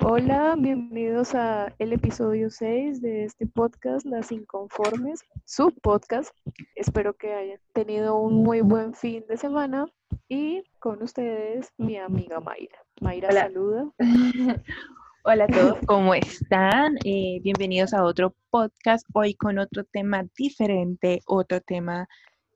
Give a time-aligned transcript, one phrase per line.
[0.00, 6.34] Hola, bienvenidos a el episodio 6 de este podcast, Las Inconformes, su podcast.
[6.74, 9.86] Espero que hayan tenido un muy buen fin de semana
[10.28, 12.78] y con ustedes mi amiga Mayra.
[13.00, 13.40] Mayra, Hola.
[13.42, 13.90] saluda.
[15.30, 16.96] Hola a todos, ¿cómo están?
[17.04, 22.08] Eh, bienvenidos a otro podcast, hoy con otro tema diferente, otro tema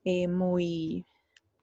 [0.05, 1.05] eh, muy,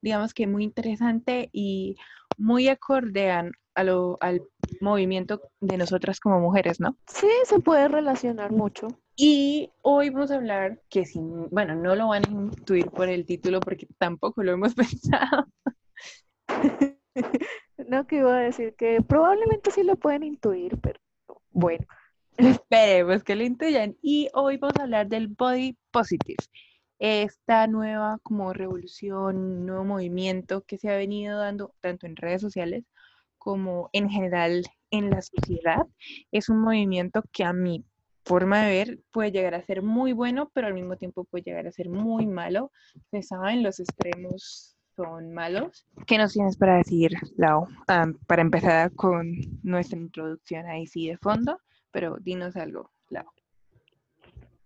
[0.04, 1.98] digamos que muy interesante y
[2.38, 4.44] muy acorde a, a lo- al
[4.82, 6.96] movimiento de nosotras como mujeres, ¿no?
[7.08, 8.90] Sí, se puede relacionar mucho.
[9.16, 13.26] Y hoy vamos a hablar que si, bueno, no lo van a intuir por el
[13.26, 15.48] título porque tampoco lo hemos pensado.
[17.88, 21.00] No, que iba a decir que probablemente sí lo pueden intuir, pero
[21.52, 21.86] bueno.
[22.38, 23.98] Esperemos que lo intuyan.
[24.02, 26.38] Y hoy vamos a hablar del body positive.
[27.00, 32.84] Esta nueva como revolución, nuevo movimiento que se ha venido dando tanto en redes sociales
[33.38, 35.86] como en general en la sociedad.
[36.32, 37.86] Es un movimiento que a mi
[38.26, 41.68] forma de ver puede llegar a ser muy bueno, pero al mismo tiempo puede llegar
[41.68, 42.72] a ser muy malo.
[42.96, 45.86] Ustedes saben, los extremos son malos.
[46.06, 47.68] ¿Qué nos tienes para decir, Lau?
[47.88, 49.32] Ah, para empezar con
[49.64, 51.58] nuestra introducción ahí sí de fondo,
[51.92, 53.26] pero dinos algo, Lau.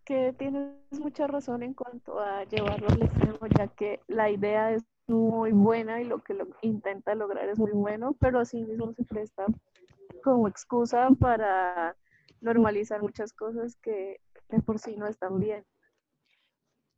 [0.05, 4.83] que tienes mucha razón en cuanto a llevarlo al extremo, ya que la idea es
[5.07, 9.03] muy buena y lo que lo intenta lograr es muy bueno, pero así mismo se
[9.03, 9.45] presta
[10.23, 11.95] como excusa para
[12.41, 15.63] normalizar muchas cosas que de por sí no están bien.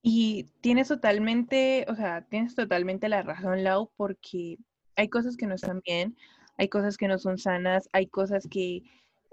[0.07, 4.59] Y tienes totalmente, o sea, tienes totalmente la razón, Lau, porque
[4.95, 6.15] hay cosas que no están bien,
[6.59, 8.83] hay cosas que no son sanas, hay cosas que,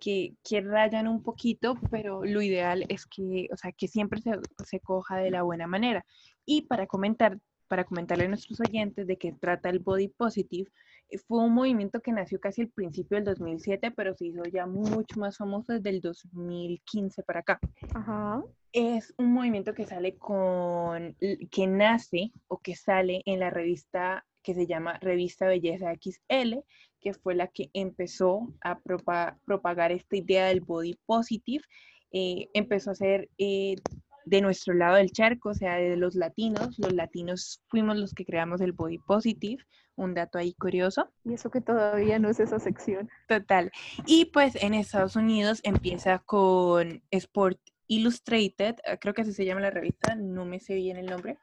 [0.01, 4.33] que, rayan un poquito, pero lo ideal es que, o sea, que siempre se,
[4.65, 6.07] se coja de la buena manera.
[6.47, 10.71] Y para comentar, para comentarle a nuestros oyentes de qué trata el Body Positive,
[11.19, 15.19] fue un movimiento que nació casi al principio del 2007, pero se hizo ya mucho
[15.19, 17.59] más famoso desde el 2015 para acá
[17.95, 18.43] Ajá.
[18.73, 21.17] es un movimiento que sale con,
[21.51, 26.59] que nace o que sale en la revista que se llama Revista Belleza XL,
[27.01, 31.63] que fue la que empezó a propa- propagar esta idea del body positive.
[32.11, 33.77] Eh, empezó a ser eh,
[34.25, 36.79] de nuestro lado del charco, o sea, de los latinos.
[36.79, 39.65] Los latinos fuimos los que creamos el body positive,
[39.97, 41.11] un dato ahí curioso.
[41.25, 43.09] Y eso que todavía no es esa sección.
[43.29, 43.71] Total.
[44.07, 49.61] Y pues en Estados Unidos empieza con Sport Illustrated, eh, creo que así se llama
[49.61, 51.37] la revista, no me sé bien el nombre.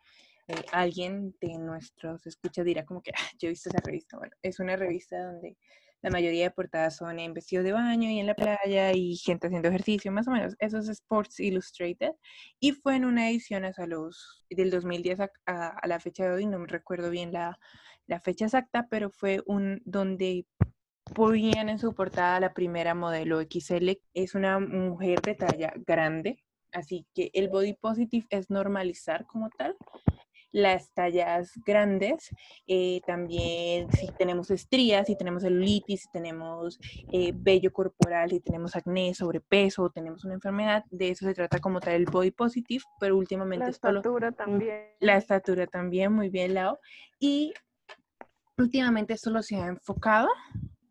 [0.48, 4.18] Eh, alguien de nuestros escuchas dirá como que, "Ah, yo he visto esa revista.
[4.18, 5.58] Bueno, es una revista donde
[6.02, 9.48] la mayoría de portadas son en vestidos de baño y en la playa y gente
[9.48, 10.56] haciendo ejercicio, más o menos.
[10.60, 12.12] Eso es Sports Illustrated.
[12.60, 16.32] Y fue en una edición hasta los, del 2010 a, a- a la fecha de
[16.32, 17.58] hoy, no me recuerdo bien la,
[18.08, 20.46] la fecha exacta, pero fue un donde
[21.16, 24.02] ponían en su portada la primera modelo XL.
[24.14, 29.76] Es una mujer de talla grande, así que el body positive es normalizar como tal.
[30.52, 32.30] Las tallas grandes,
[32.66, 36.80] eh, también si tenemos estrías, si tenemos celulitis, si tenemos
[37.12, 41.80] eh, vello corporal, si tenemos acné, sobrepeso, tenemos una enfermedad, de eso se trata como
[41.80, 44.88] tal el body positive, pero últimamente La solo estatura también.
[45.00, 46.78] la estatura también, muy bien, Lau.
[47.20, 47.54] Y
[48.58, 50.30] últimamente solo se ha enfocado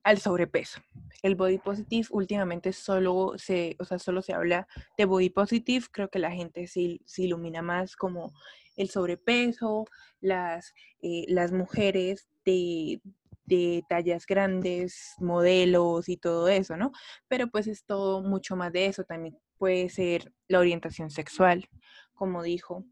[0.05, 0.81] al sobrepeso.
[1.23, 4.67] El body positive últimamente solo se, o sea, solo se habla
[4.97, 5.85] de body positive.
[5.91, 8.33] Creo que la gente se, se ilumina más como
[8.79, 9.85] el sobrepeso,
[10.21, 10.73] las,
[11.03, 13.03] eh, las mujeres de,
[13.45, 16.93] de tallas grandes, modelos y todo eso, ¿no?
[17.29, 19.05] Pero pues es todo mucho más de eso.
[19.05, 21.69] También puede ser la orientación sexual,
[22.15, 22.85] como dijo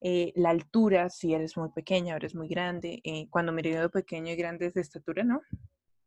[0.00, 3.00] eh, la altura, si eres muy pequeña o eres muy grande.
[3.04, 5.40] eh, cuando me digo pequeño y grande es de estatura, ¿no?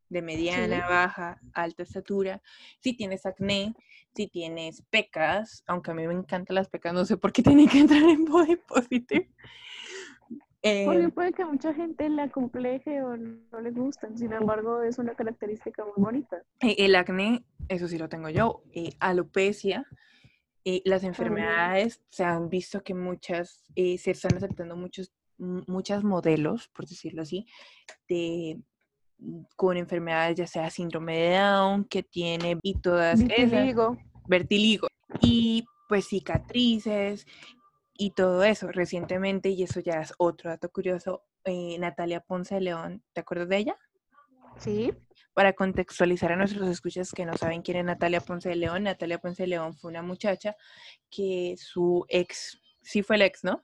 [0.09, 0.93] De mediana, Sí.
[0.93, 2.41] baja, alta estatura.
[2.79, 3.73] Si tienes acné,
[4.15, 7.67] si tienes pecas, aunque a mí me encantan las pecas, no sé por qué tienen
[7.67, 9.29] que entrar en body positive.
[10.85, 14.81] Porque Eh, puede que a mucha gente le acompleje o no le gustan, sin embargo
[14.81, 16.41] es una característica muy bonita.
[16.61, 18.63] eh, el acné, eso sí lo tengo yo.
[18.73, 19.85] eh, alopecia,
[20.65, 26.67] eh, las enfermedades, se han visto que muchas, eh, se están aceptando muchos, muchas modelos,
[26.69, 27.45] por decirlo así,
[28.09, 28.59] de,
[29.55, 33.97] con enfermedades, ya sea síndrome de Down, que tiene y todas esas, Vitiligo.
[34.27, 34.87] vertiligo,
[35.21, 37.25] y pues cicatrices
[37.97, 42.61] y todo eso recientemente, y eso ya es otro dato curioso, eh, Natalia Ponce de
[42.61, 43.77] León, ¿te acuerdas de ella?
[44.57, 44.91] Sí.
[45.33, 49.19] Para contextualizar a nuestros escuchas que no saben quién es Natalia Ponce de León, Natalia
[49.19, 50.55] Ponce de León fue una muchacha
[51.09, 53.63] que su ex sí fue el ex, ¿no?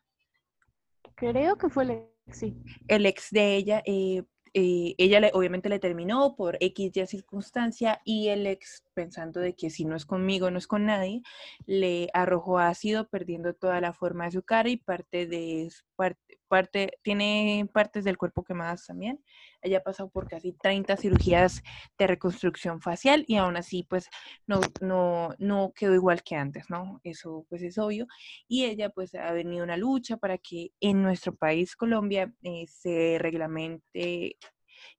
[1.15, 2.57] Creo que fue el ex, sí.
[2.87, 8.29] El ex de ella, eh, ella le, obviamente le terminó por X y circunstancia y
[8.29, 11.21] el ex, pensando de que si no es conmigo, no es con nadie,
[11.65, 16.99] le arrojó ácido, perdiendo toda la forma de su cara y parte de parte, parte
[17.01, 19.23] tiene partes del cuerpo quemadas también.
[19.61, 21.61] Ella ha pasado por casi 30 cirugías
[21.97, 24.09] de reconstrucción facial y aún así pues
[24.47, 26.99] no, no, no quedó igual que antes, ¿no?
[27.03, 28.07] Eso pues es obvio.
[28.47, 33.17] Y ella pues ha venido una lucha para que en nuestro país, Colombia, eh, se
[33.19, 34.37] reglamente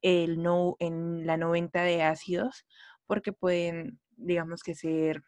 [0.00, 2.66] el no en la 90 de ácidos
[3.12, 5.22] porque pueden, digamos que ser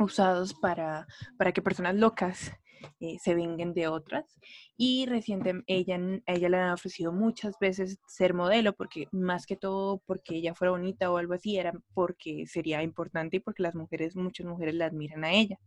[0.00, 1.06] usados para,
[1.38, 2.50] para que personas locas
[2.98, 4.24] eh, se vengan de otras.
[4.76, 10.02] Y recientemente ella, ella le han ofrecido muchas veces ser modelo, porque más que todo
[10.06, 14.16] porque ella fuera bonita o algo así, era porque sería importante y porque las mujeres,
[14.16, 15.60] muchas mujeres la admiran a ella.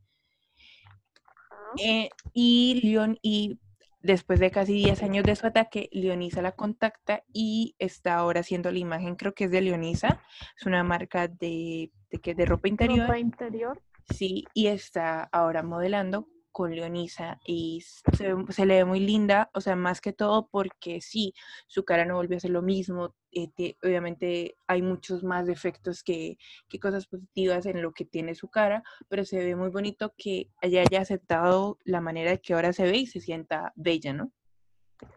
[1.82, 3.58] Eh, y Leon, y
[4.06, 8.72] después de casi 10 años de su ataque, Leonisa la contacta y está ahora haciendo
[8.72, 10.22] la imagen, creo que es de Leonisa,
[10.58, 13.08] es una marca de, de, de ropa interior.
[13.08, 13.82] Ropa interior.
[14.10, 19.76] Sí, y está ahora modelando con Leonisa y se, le ve muy linda, o sea,
[19.76, 21.34] más que todo porque sí,
[21.68, 26.38] su cara no volvió a ser lo mismo, eh, obviamente hay muchos más defectos que,
[26.82, 30.84] cosas positivas en lo que tiene su cara, pero se ve muy bonito que ella
[30.84, 34.32] haya aceptado la manera de que ahora se ve y se sienta bella, ¿no?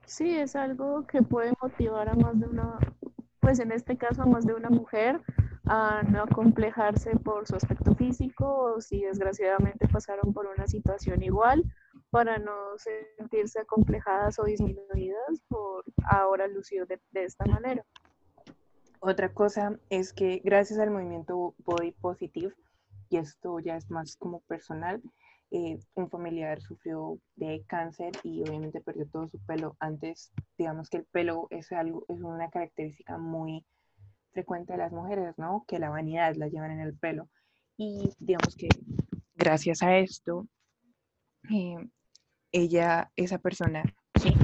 [0.07, 2.81] Sí, es algo que puede motivar a más de una,
[3.39, 5.21] pues en este caso a más de una mujer
[5.69, 11.65] a no acomplejarse por su aspecto físico o si desgraciadamente pasaron por una situación igual
[12.11, 17.85] para no sentirse acomplejadas o disminuidas por ahora lucir de, esta manera.
[19.01, 22.55] Otra cosa es que gracias al movimiento Body Positive,
[23.11, 25.03] y esto ya es más como personal,
[25.51, 29.77] eh, un familiar sufrió de cáncer y obviamente perdió todo su pelo.
[29.81, 33.65] Antes, digamos que el pelo es algo, es una característica muy
[34.33, 35.65] frecuente de las mujeres, ¿no?
[35.67, 37.29] Que la vanidad la llevan en el pelo.
[37.77, 38.69] Y digamos que
[39.35, 40.49] gracias a esto,
[41.51, 41.77] eh,
[42.53, 43.83] ella, esa persona,
[44.21, 44.35] ¿sí?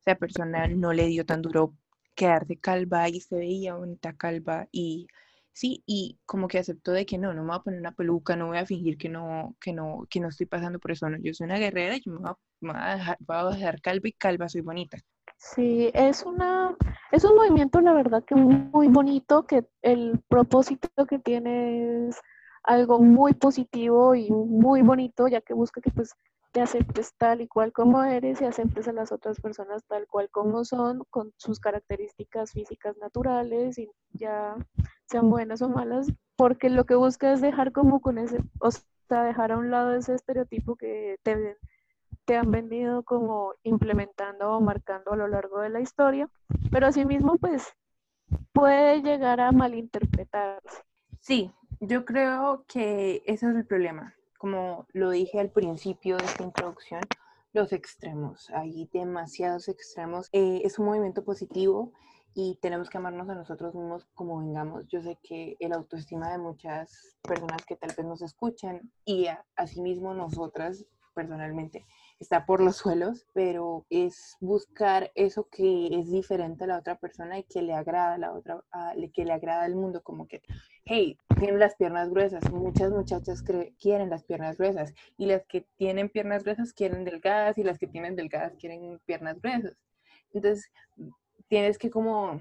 [0.00, 1.74] Esa persona no le dio tan duro
[2.14, 5.06] quedarse calva y se veía bonita calva y
[5.52, 8.36] sí, y como que aceptó de que no, no me voy a poner una peluca,
[8.36, 11.18] no voy a fingir que no, que no, que no estoy pasando por eso, no,
[11.18, 14.48] yo soy una guerrera yo me voy a, dejar, voy a dejar calva y calva
[14.48, 14.98] soy bonita.
[15.36, 16.76] Sí, es una,
[17.12, 22.18] es un movimiento, la verdad, que muy bonito, que el propósito que tiene es
[22.64, 26.14] algo muy positivo y muy bonito, ya que busca que pues
[26.52, 30.30] te aceptes tal y cual como eres y aceptes a las otras personas tal cual
[30.30, 34.54] como son, con sus características físicas naturales y ya
[35.06, 36.06] sean buenas o malas,
[36.36, 39.94] porque lo que busca es dejar como con ese, o sea, dejar a un lado
[39.94, 41.58] ese estereotipo que te
[42.24, 46.28] te han venido como implementando o marcando a lo largo de la historia,
[46.70, 47.74] pero asimismo pues
[48.52, 50.82] puede llegar a malinterpretarse.
[51.20, 54.14] Sí, yo creo que ese es el problema.
[54.38, 57.02] Como lo dije al principio de esta introducción,
[57.52, 60.28] los extremos, hay demasiados extremos.
[60.32, 61.92] Eh, es un movimiento positivo
[62.34, 64.86] y tenemos que amarnos a nosotros mismos como vengamos.
[64.88, 69.26] Yo sé que el autoestima de muchas personas que tal vez nos escuchan y
[69.56, 71.84] asimismo nosotras personalmente
[72.18, 77.38] está por los suelos, pero es buscar eso que es diferente a la otra persona
[77.38, 78.62] y que le agrada a la otra,
[79.12, 80.42] que le agrada al mundo, como que,
[80.84, 83.42] hey, tienen las piernas gruesas, muchas muchachas
[83.80, 87.86] quieren las piernas gruesas y las que tienen piernas gruesas quieren delgadas y las que
[87.86, 89.76] tienen delgadas quieren piernas gruesas.
[90.32, 90.70] Entonces,
[91.48, 92.40] tienes que como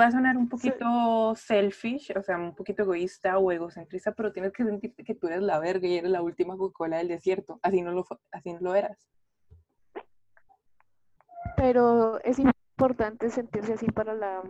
[0.00, 4.52] va a sonar un poquito selfish, o sea, un poquito egoísta o egocentrista, pero tienes
[4.52, 7.60] que sentirte que tú eres la verga y eres la última Coca-Cola del desierto.
[7.62, 9.10] Así no, lo, así no lo eras.
[11.56, 14.42] Pero es importante sentirse así para la,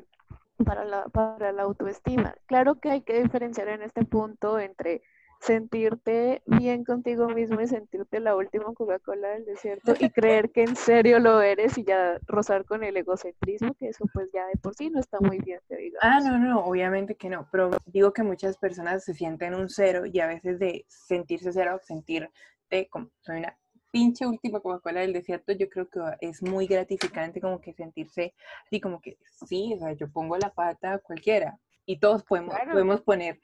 [0.64, 2.36] para la, para la autoestima.
[2.46, 5.02] Claro que hay que diferenciar en este punto entre
[5.40, 10.76] sentirte bien contigo mismo y sentirte la última Coca-Cola del desierto y creer que en
[10.76, 14.74] serio lo eres y ya rozar con el egocentrismo, que eso pues ya de por
[14.74, 15.96] sí no está muy bien, te digo.
[16.02, 20.04] Ah, no, no, obviamente que no, pero digo que muchas personas se sienten un cero
[20.04, 23.56] y a veces de sentirse cero, sentirte como soy una
[23.90, 28.34] pinche última Coca-Cola del desierto, yo creo que es muy gratificante como que sentirse
[28.66, 29.16] así como que
[29.46, 31.58] sí, o sea, yo pongo la pata a cualquiera,
[31.90, 33.40] y todos podemos, podemos poner.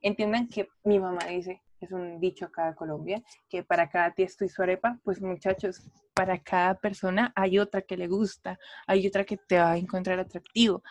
[0.00, 4.44] entiendan que mi mamá dice, es un dicho acá en Colombia, que para cada tiesto
[4.44, 5.82] y su arepa, pues muchachos,
[6.14, 8.56] para cada persona hay otra que le gusta,
[8.86, 10.84] hay otra que te va a encontrar atractivo.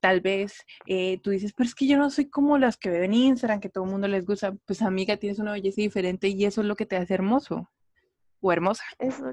[0.00, 3.04] Tal vez eh, tú dices, pero es que yo no soy como las que ven
[3.04, 4.52] en Instagram, que todo el mundo les gusta.
[4.66, 7.70] Pues amiga, tienes una belleza diferente y eso es lo que te hace hermoso.
[8.40, 8.84] o hermosa.
[8.98, 9.32] Eso,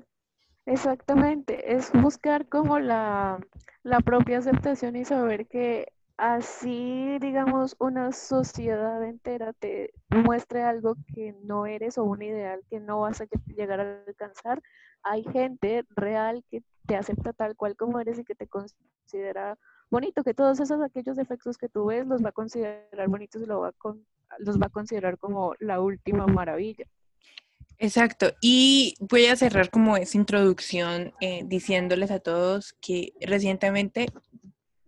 [0.66, 3.40] exactamente, es buscar como la,
[3.84, 11.34] la propia aceptación y saber que así, digamos, una sociedad entera te muestre algo que
[11.44, 14.62] no eres o un ideal que no vas a llegar a alcanzar,
[15.02, 19.58] hay gente real que te acepta tal cual como eres y que te considera
[19.90, 23.46] bonito, que todos esos aquellos defectos que tú ves los va a considerar bonitos y
[23.46, 23.74] lo va
[24.40, 26.86] los va a considerar como la última maravilla.
[27.78, 34.08] Exacto, y voy a cerrar como esa introducción eh, diciéndoles a todos que recientemente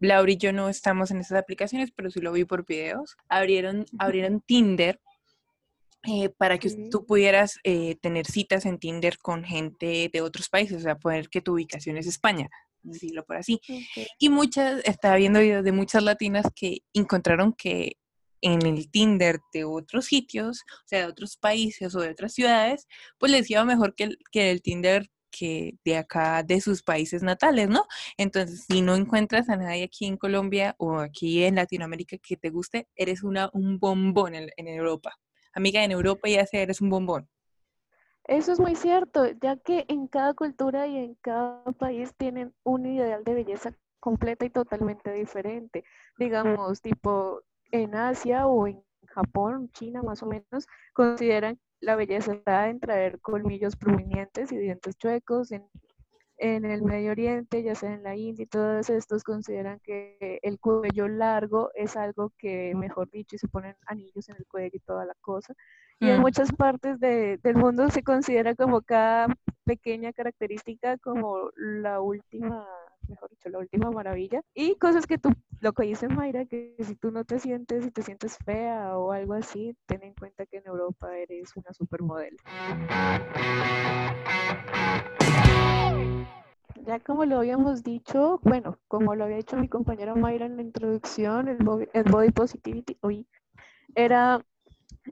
[0.02, 3.16] Laura y yo no estamos en esas aplicaciones, pero sí lo vi por videos.
[3.30, 5.00] Abrieron, abrieron Tinder
[6.04, 10.78] eh, para que tú pudieras eh, tener citas en Tinder con gente de otros países,
[10.78, 12.50] o sea, poner que tu ubicación es España,
[12.82, 13.62] decirlo por así.
[14.18, 17.98] Y muchas, estaba viendo videos de muchas latinas que encontraron que
[18.42, 22.88] en el Tinder de otros sitios, o sea, de otros países o de otras ciudades,
[23.20, 27.70] pues les iba mejor que que el Tinder que de acá, de sus países natales,
[27.70, 27.86] ¿no?
[28.18, 32.50] Entonces, si no encuentras a nadie aquí en Colombia o aquí en Latinoamérica que te
[32.50, 35.18] guste, eres una, un bombón en, Europa.
[35.54, 37.30] Amiga, en Europa ya sea, eres un bombón.
[38.26, 42.86] Eso es muy cierto, ya que en cada cultura y en cada país tienen un
[42.86, 45.84] ideal de belleza completa y totalmente diferente.
[46.18, 52.70] Digamos, tipo en Asia o en Japón, China más o menos, consideran la belleza está
[52.70, 55.52] en traer colmillos prominentes y dientes chuecos.
[55.52, 55.68] En,
[56.42, 60.60] en el Medio Oriente, ya sea en la India, y todos estos consideran que el
[60.60, 64.80] cuello largo es algo que, mejor dicho, y se ponen anillos en el cuello y
[64.80, 65.54] toda la cosa.
[66.00, 66.22] Y en mm.
[66.22, 69.28] muchas partes de, del mundo se considera como cada
[69.66, 72.66] pequeña característica como la última
[73.12, 74.42] mejor dicho, la última maravilla.
[74.54, 77.92] Y cosas que tú, lo que dice Mayra, que si tú no te sientes, si
[77.92, 82.38] te sientes fea o algo así, ten en cuenta que en Europa eres una supermodelo.
[86.86, 90.64] Ya como lo habíamos dicho, bueno, como lo había dicho mi compañera Mayra en la
[90.64, 93.28] introducción, el body, el body positivity hoy
[93.94, 94.44] era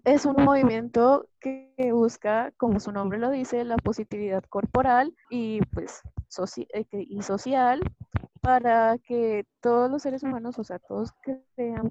[0.03, 6.01] es un movimiento que busca, como su nombre lo dice, la positividad corporal y pues
[6.57, 7.81] eh, y social
[8.41, 11.11] para que todos los seres humanos, o sea, todos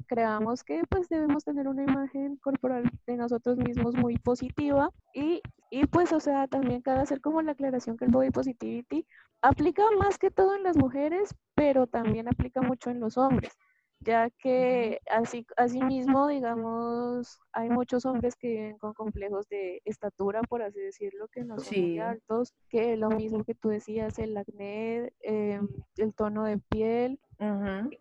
[0.07, 5.87] creamos que pues debemos tener una imagen corporal de nosotros mismos muy positiva y, y
[5.87, 9.07] pues, o sea, también cabe hacer como la aclaración que el body positivity
[9.43, 13.57] aplica más que todo en las mujeres, pero también aplica mucho en los hombres
[14.01, 20.63] ya que así asimismo, digamos, hay muchos hombres que viven con complejos de estatura, por
[20.63, 25.13] así decirlo, que no son muy altos, que lo mismo que tú decías, el acné,
[25.21, 27.21] em, el tono de piel,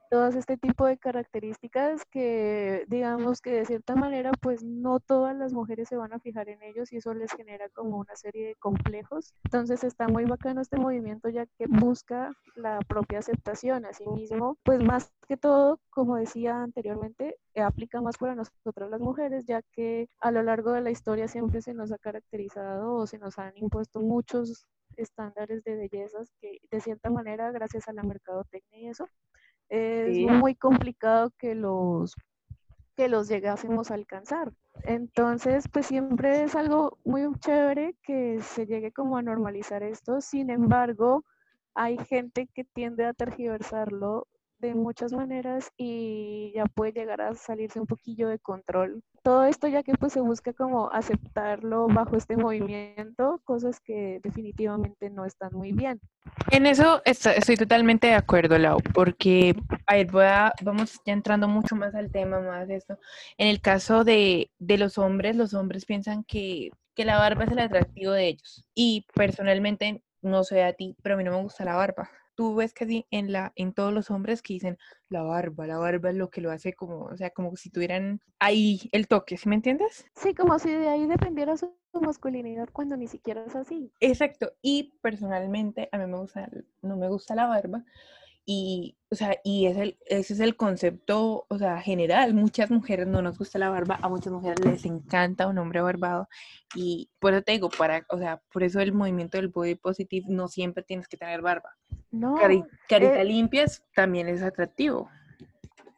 [0.10, 5.53] Todas este tipo de características que digamos que de cierta manera pues no todas las
[5.53, 8.56] mujeres se van a fijar en ellos y eso les genera como una serie de
[8.56, 9.34] complejos.
[9.46, 13.86] Entonces está muy bacano este movimiento ya que busca la propia aceptación.
[13.86, 19.62] Asimismo, pues más que todo, como decía anteriormente, aplica más para nosotras las mujeres ya
[19.74, 23.38] que a lo largo de la historia siempre se nos ha caracterizado o se nos
[23.40, 28.88] han impuesto muchos estándares de bellezas que de cierta manera, gracias a la mercadotecnia y
[28.88, 29.08] eso,
[29.70, 32.16] es muy complicado que los
[32.96, 34.52] que los llegásemos a alcanzar.
[34.84, 40.20] Entonces, pues siempre es algo muy chévere que se llegue como a normalizar esto.
[40.20, 41.24] Sin embargo,
[41.76, 44.28] hay gente que tiende a tergiversarlo
[44.60, 49.04] de muchas maneras y ya puede llegar a salirse un poquillo de control.
[49.24, 55.10] Todo esto ya que pues se busca como aceptarlo bajo este movimiento, cosas que definitivamente
[55.10, 56.00] no están muy bien.
[56.52, 61.48] En eso estoy, totalmente de acuerdo, Lau, porque a ver, voy a, vamos ya entrando
[61.48, 62.98] mucho más al tema, más esto.
[63.38, 67.52] En el caso de, de los hombres, los hombres piensan que, que la barba es
[67.52, 68.66] el atractivo de ellos.
[68.74, 72.56] Y personalmente, no sé a ti, pero a mí no me gusta la barba tú
[72.56, 74.77] ves casi en la en todos los hombres que dicen
[75.10, 78.22] la barba, la barba es lo que lo hace como, o sea, como si tuvieran
[78.39, 80.06] ahí el toque, ¿sí me entiendes?
[80.15, 83.91] Sí, como si de ahí dependiera su masculinidad cuando ni siquiera es así.
[84.00, 86.50] Exacto, y personalmente a mí me gusta
[86.84, 87.84] no me gusta la barba
[88.50, 92.34] y, o sea, y es el, ese es el concepto, o sea, general.
[92.34, 96.30] Muchas mujeres no nos gusta la barba, a muchas mujeres les encanta un hombre barbado.
[96.74, 100.27] Y por eso te digo, para, o sea, por eso el movimiento del body positive
[100.30, 101.75] no siempre tienes que tener barba.
[102.10, 102.36] No.
[102.88, 105.10] carita eh limpias también es atractivo.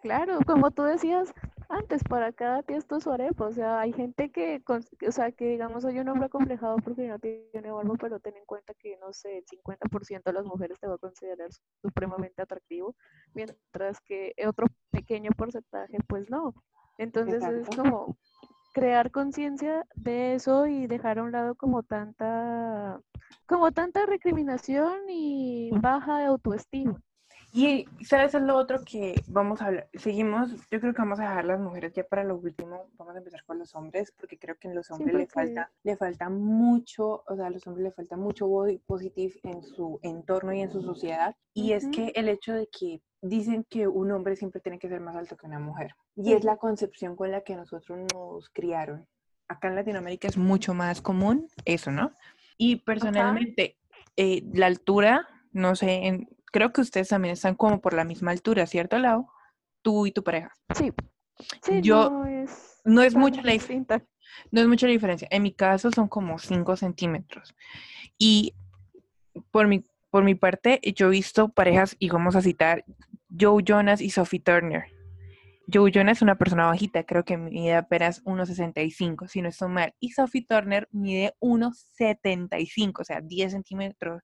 [0.02, 1.32] Claro, como tú decías,
[1.70, 5.84] antes para cada tiesto su arepa, o sea, hay gente que, o sea, que digamos,
[5.84, 9.38] soy un hombre acomplejado porque no tiene barba, pero ten en cuenta que, no sé,
[9.38, 11.50] el 50% de las mujeres te va a considerar
[11.82, 12.96] supremamente atractivo,
[13.34, 16.56] mientras que otro pequeño porcentaje, pues no.
[16.98, 18.18] Entonces es como,
[18.74, 23.00] crear conciencia de eso y dejar a un lado como tanta,
[23.46, 27.02] como tanta recriminación y baja de autoestima.
[27.52, 29.90] Y sabes es lo otro que vamos a hablar.
[29.94, 32.90] Seguimos, yo creo que vamos a dejar las mujeres ya para lo último.
[32.98, 35.98] Vamos a empezar con los hombres, porque creo que en los hombres le falta, le
[35.98, 40.54] falta mucho, o sea, a los hombres le falta mucho body positive en su entorno
[40.54, 41.36] y en su sociedad.
[41.54, 45.02] Y es que el hecho de que dicen que un hombre siempre tiene que ser
[45.02, 45.96] más alto que una mujer.
[46.16, 49.08] Y es la concepción con la que nosotros nos criaron.
[49.48, 52.14] Acá en Latinoamérica es mucho más común eso, ¿no?
[52.58, 53.78] Y personalmente,
[54.16, 58.32] eh, la altura, no sé, en, creo que ustedes también están como por la misma
[58.32, 59.28] altura, ¿cierto, Lau?
[59.82, 60.52] Tú y tu pareja.
[60.76, 60.92] Sí.
[61.64, 64.06] sí Yo, no es, no es mucha la diferencia.
[64.52, 65.28] No es mucha la diferencia.
[65.32, 67.56] En mi caso son como 5 centímetros.
[68.18, 68.54] Y
[69.52, 72.84] por mi, por mi parte, yo he visto parejas, y vamos a citar
[73.38, 74.86] Joe Jonas y Sophie Turner.
[75.72, 79.94] Joe Jonas es una persona bajita, creo que mide apenas 1,65, si no estoy mal.
[80.00, 84.24] Y Sophie Turner mide 1,75, o sea, 10 centímetros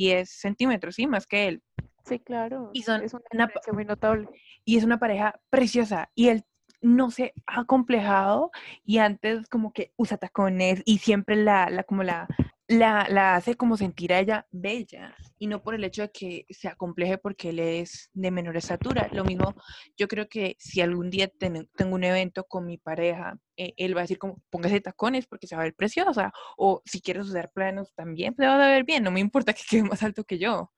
[0.00, 1.62] 10 centímetros, sí, más que él.
[2.06, 2.70] Sí, claro.
[2.72, 4.28] Y son es una, muy notable.
[4.64, 6.10] Y es una pareja preciosa.
[6.14, 6.44] Y él
[6.80, 8.50] no se ha complejado
[8.82, 12.26] y antes como que usa tacones y siempre la, la como la,
[12.70, 16.46] la, la, hace como sentir a ella bella y no por el hecho de que
[16.50, 19.08] se acompleje porque él es de menor estatura.
[19.12, 19.56] Lo mismo,
[19.96, 24.02] yo creo que si algún día tengo un evento con mi pareja, eh, él va
[24.02, 27.50] a decir como, póngase tacones porque se va a ver preciosa, o si quieres usar
[27.50, 30.38] planos también, se va a ver bien, no me importa que quede más alto que
[30.38, 30.70] yo.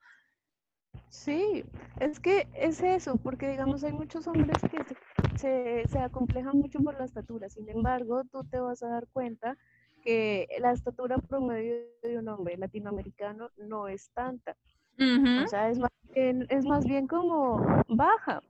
[1.09, 1.63] Sí,
[1.99, 6.97] es que es eso, porque digamos hay muchos hombres que se, se acomplejan mucho por
[6.97, 9.55] la estatura, sin embargo, tú te vas a dar cuenta
[10.03, 14.55] que la estatura promedio de un hombre latinoamericano no es tanta.
[14.99, 18.43] O sea, es más, bien, es más bien como baja.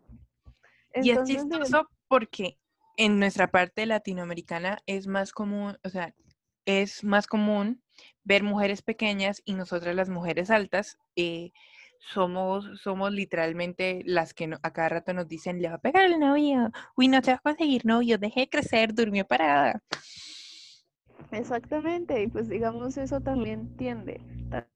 [0.95, 2.57] y es chistoso porque
[2.97, 6.13] en nuestra parte latinoamericana es más común, o sea,
[6.65, 7.81] es más común
[8.23, 11.51] ver mujeres pequeñas y nosotras las mujeres altas eh,
[11.99, 16.19] somos, somos literalmente las que a cada rato nos dicen, le va a pegar el
[16.19, 19.81] novio, uy, no te va a conseguir novio, deje de crecer, durmió parada.
[21.31, 24.21] Exactamente, y pues digamos eso también tiende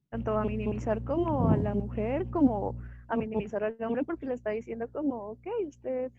[0.10, 2.80] tanto a minimizar como a la mujer como
[3.10, 6.12] a minimizar al hombre porque le está diciendo como, ok, usted,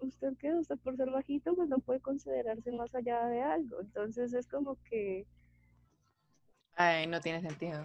[0.00, 4.32] usted qué, usted por ser bajito pues no puede considerarse más allá de algo, entonces
[4.32, 5.26] es como que...
[6.74, 7.82] Ay, no tiene sentido.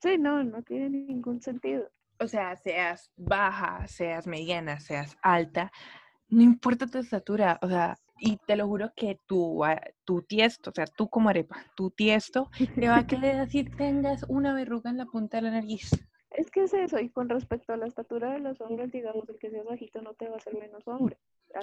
[0.00, 1.90] Sí, no, no tiene ningún sentido.
[2.20, 5.72] O sea, seas baja, seas mediana, seas alta,
[6.28, 10.70] no importa tu estatura, o sea, y te lo juro que tu, ah, tu tiesto,
[10.70, 14.90] o sea, tú como arepa, tu tiesto, te va a querer decir tengas una verruga
[14.90, 15.90] en la punta de la nariz.
[16.30, 19.38] Es que es eso, y con respecto a la estatura de los hombres, digamos, el
[19.38, 21.16] que sea bajito no te va a hacer menos hombre.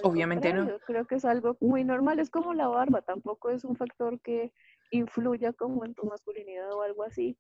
[0.03, 0.67] Obviamente no.
[0.85, 4.51] Creo que es algo muy normal, es como la barba, tampoco es un factor que
[4.91, 7.37] influya como en tu masculinidad o algo así.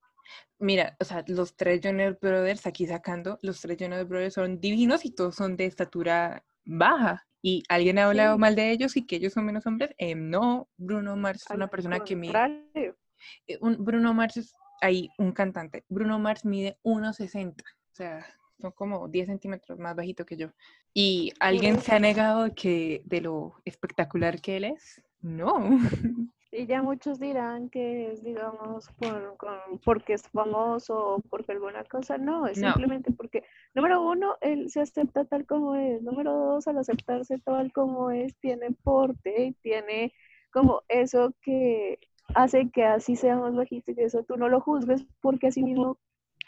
[0.59, 5.05] Mira, o sea, los tres Jonas Brothers, aquí sacando, los tres Jonas Brothers son divinos
[5.05, 9.17] y todos son de estatura baja y alguien ha hablado mal de ellos y que
[9.17, 9.91] ellos son menos hombres.
[9.99, 12.65] Eh, no, Bruno Mars es una persona que mide.
[12.73, 15.85] Eh, Bruno Mars es ahí un cantante.
[15.87, 17.61] Bruno Mars mide 1,60.
[17.61, 18.25] O sea,
[18.59, 20.53] son como 10 centímetros más bajito que yo.
[20.91, 25.03] ¿Y alguien se ha negado que de lo espectacular que él es?
[25.21, 25.69] No.
[26.57, 29.35] Y ya muchos dirán que es, digamos, por,
[29.83, 32.17] porque es famoso o porque alguna cosa.
[32.17, 36.01] No, es simplemente porque, número uno, él se acepta tal como es.
[36.01, 40.13] Número dos, al aceptarse tal como es, tiene porte y tiene
[40.51, 41.99] como eso que
[42.33, 45.61] hace que así sea más bajito y que eso tú no lo juzgues porque así
[45.61, 45.97] mismo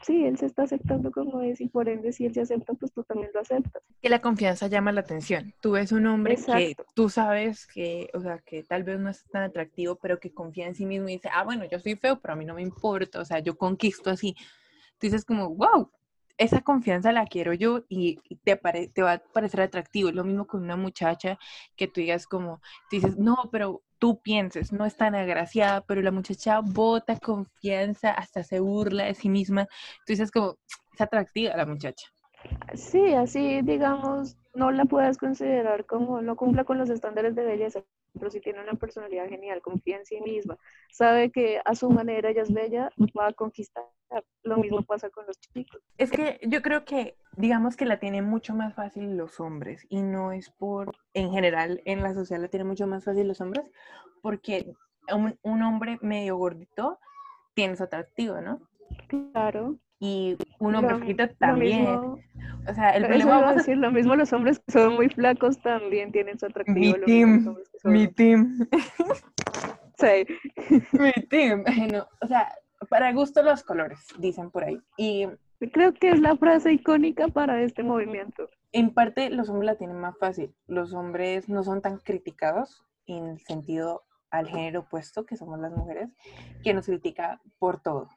[0.04, 2.92] sí, él se está aceptando como es y por ende si él se acepta, pues
[2.92, 3.82] tú también lo aceptas.
[4.02, 5.54] Que la confianza llama la atención.
[5.62, 9.26] Tú ves un hombre que tú sabes que, o sea, que tal vez no es
[9.30, 12.20] tan atractivo, pero que confía en sí mismo y dice, ah, bueno, yo soy feo,
[12.20, 14.36] pero a mí no me importa, o sea, yo conquisto así.
[14.98, 15.92] Tú dices como, wow,
[16.38, 18.60] esa confianza la quiero yo y te,
[18.94, 20.12] te va a parecer atractivo.
[20.12, 21.38] Lo mismo con una muchacha
[21.76, 26.02] que tú digas como, tú dices, no, pero tú pienses, no es tan agraciada, pero
[26.02, 29.66] la muchacha bota confianza, hasta se burla de sí misma.
[30.06, 30.58] Tú dices como,
[30.94, 32.08] es atractiva la muchacha.
[32.76, 37.84] Sí, así digamos, no la puedas considerar como no cumpla con los estándares de belleza,
[38.18, 40.58] pero si tiene una personalidad genial, confía en sí misma,
[40.92, 43.84] sabe que a su manera ella es bella, va a conquistar.
[44.44, 45.82] Lo mismo pasa con los chicos.
[45.98, 50.02] Es que yo creo que, digamos que la tienen mucho más fácil los hombres y
[50.02, 53.70] no es por, en general, en la sociedad la tienen mucho más fácil los hombres
[54.22, 54.74] porque
[55.14, 57.00] un, un hombre medio gordito
[57.54, 58.62] tiene su atractivo, ¿no?
[59.08, 59.78] Claro.
[60.00, 61.80] Y un hombre Lo- también.
[61.82, 62.20] mismo-
[62.70, 65.60] o sea, el problema vamos a- decir, lo mismo los hombres que son muy flacos
[65.62, 66.98] también tienen su atractivo.
[66.98, 68.68] Mi team, son- mi team,
[69.98, 70.26] Sí.
[70.94, 71.64] mi team.
[71.98, 72.54] No, o sea,
[72.90, 74.80] para gusto los colores, dicen por ahí.
[74.98, 75.28] Y
[75.74, 78.48] Creo que es la frase icónica para este movimiento.
[78.74, 80.54] en parte los hombres la tienen más fácil.
[80.68, 85.72] Los hombres no son tan criticados en el sentido al género opuesto, que somos las
[85.72, 86.10] mujeres,
[86.64, 88.08] que nos critica por todo.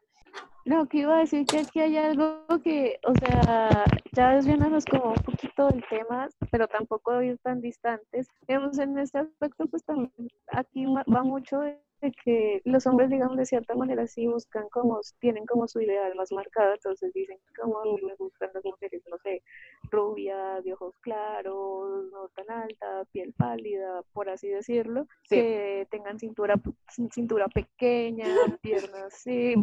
[0.66, 5.10] No, que iba a decir que aquí hay algo que, o sea, ya desviándonos como
[5.10, 8.28] un poquito del tema, pero tampoco ir tan distantes.
[8.46, 10.12] Digamos, en este aspecto, pues también
[10.48, 11.78] aquí va mucho de
[12.24, 16.32] que los hombres, digamos, de cierta manera sí buscan como, tienen como su ideal más
[16.32, 19.42] marcado, entonces dicen como me gustan las mujeres, no sé,
[19.90, 25.36] rubia, de ojos claros, no tan alta, piel pálida, por así decirlo, Sí.
[25.36, 26.56] que tengan cintura,
[26.96, 28.24] cin- cintura pequeña,
[28.62, 29.54] piernas, sí,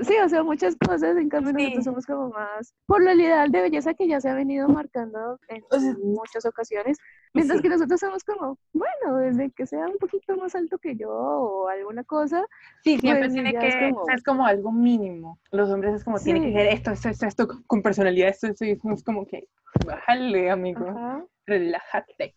[0.00, 1.62] sí, o sea, muchas cosas, en cambio Sí.
[1.64, 5.38] nosotros somos como más por el ideal de belleza que ya se ha venido marcando
[5.48, 5.62] en
[6.02, 6.98] muchas ocasiones,
[7.32, 7.62] mientras sí.
[7.62, 11.68] que nosotros somos como, bueno, desde que sea un poquito más alto que yo o
[11.68, 12.44] alguna cosa,
[12.82, 15.38] Sí, siempre Pues, tiene que, es como- es como algo mínimo.
[15.50, 18.64] Los hombres es como, tiene que ser esto, esto, esto, esto, con personalidad, esto, esto,
[18.66, 19.48] y es como que,
[19.86, 21.24] bájale, amigo, ajá.
[21.46, 22.34] relájate.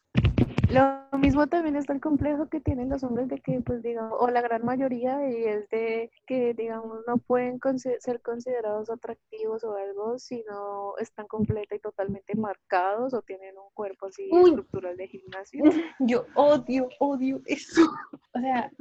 [0.70, 4.30] Lo mismo también está el complejo que tienen los hombres de que, pues, digamos, o
[4.30, 10.20] la gran mayoría, y es de que, digamos, no pueden ser considerados atractivos o algo
[10.20, 14.50] si no están completa y totalmente marcados o tienen un cuerpo así Uy.
[14.50, 15.64] estructural de gimnasio.
[16.00, 17.82] Yo odio, odio eso.
[18.34, 18.72] O sea,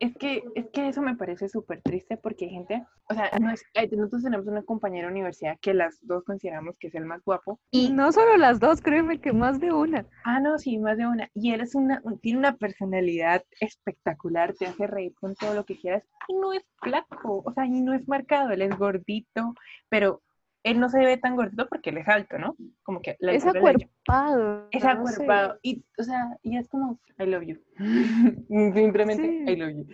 [0.00, 3.50] es que, es que eso me parece súper triste porque hay gente, o sea, no
[3.50, 7.22] es- nosotros tenemos una compañera de universidad que las dos consideramos que es el más
[7.24, 7.60] guapo.
[7.70, 10.06] Y no solo las dos, créeme que más de una.
[10.24, 11.30] Ah, no, sí, más de una.
[11.34, 15.64] Y él es una, un- tiene una personalidad espectacular, te hace reír con todo lo
[15.64, 16.02] que quieras.
[16.28, 19.54] Y no es flaco, o sea, y no es marcado, él es gordito,
[19.88, 20.22] pero
[20.64, 22.56] él no se ve tan gordito porque él es alto, ¿no?
[22.82, 24.66] Como que la Es acuerpado.
[24.72, 24.96] Es no sé.
[24.96, 25.58] acuerpado.
[25.62, 27.60] Y, o sea, y es como, I love you.
[28.74, 29.52] Simplemente, Sí.
[29.52, 29.86] I love you.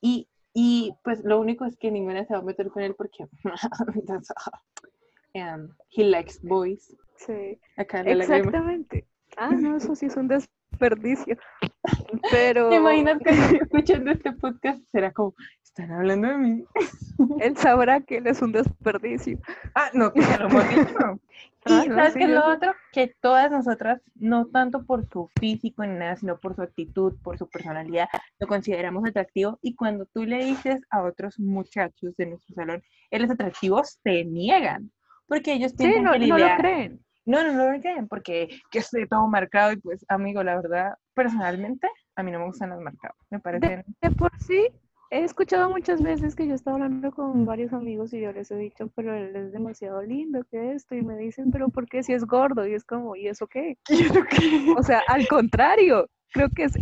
[0.00, 3.24] Y, y pues lo único es que ninguna se va a meter con él porque
[5.34, 6.96] um, he likes boys.
[7.16, 8.36] Sí, Acá la lágrima.
[8.36, 9.06] exactamente.
[9.36, 10.28] Ah, no, eso sí es un
[10.72, 11.36] desperdicio.
[12.30, 16.64] Pero ¿Te imaginas que escuchando este podcast será como, están hablando de mí?
[17.40, 19.38] él sabrá que él es un desperdicio.
[19.74, 21.20] Ah, no, que ya lo hemos dicho.
[21.64, 22.74] Y Ah, no, ¿sabes sí, qué es yo lo otro?
[22.92, 27.38] Que todas nosotras, no tanto por su físico ni nada, sino por su actitud, por
[27.38, 28.08] su personalidad,
[28.40, 29.60] lo consideramos atractivo.
[29.62, 34.24] Y cuando tú le dices a otros muchachos de nuestro salón, él es atractivo, se
[34.24, 34.90] niegan.
[35.28, 37.00] Porque ellos Sí, piensan no, que la no lo creen.
[37.24, 39.72] No, no, no lo creen, porque que esté todo marcado.
[39.72, 43.16] Y pues, amigo, la verdad, personalmente, a mí no me gustan los marcados.
[43.30, 43.84] Me parecen.
[44.00, 44.68] De por sí,
[45.10, 48.56] he escuchado muchas veces que yo estaba hablando con varios amigos y yo les he
[48.56, 52.12] dicho, pero él es demasiado lindo, que esto, y me dicen, pero ¿por qué si
[52.12, 52.66] es gordo?
[52.66, 53.78] Y es como, ¿y eso qué?
[54.78, 56.72] O sea, al contrario, creo que es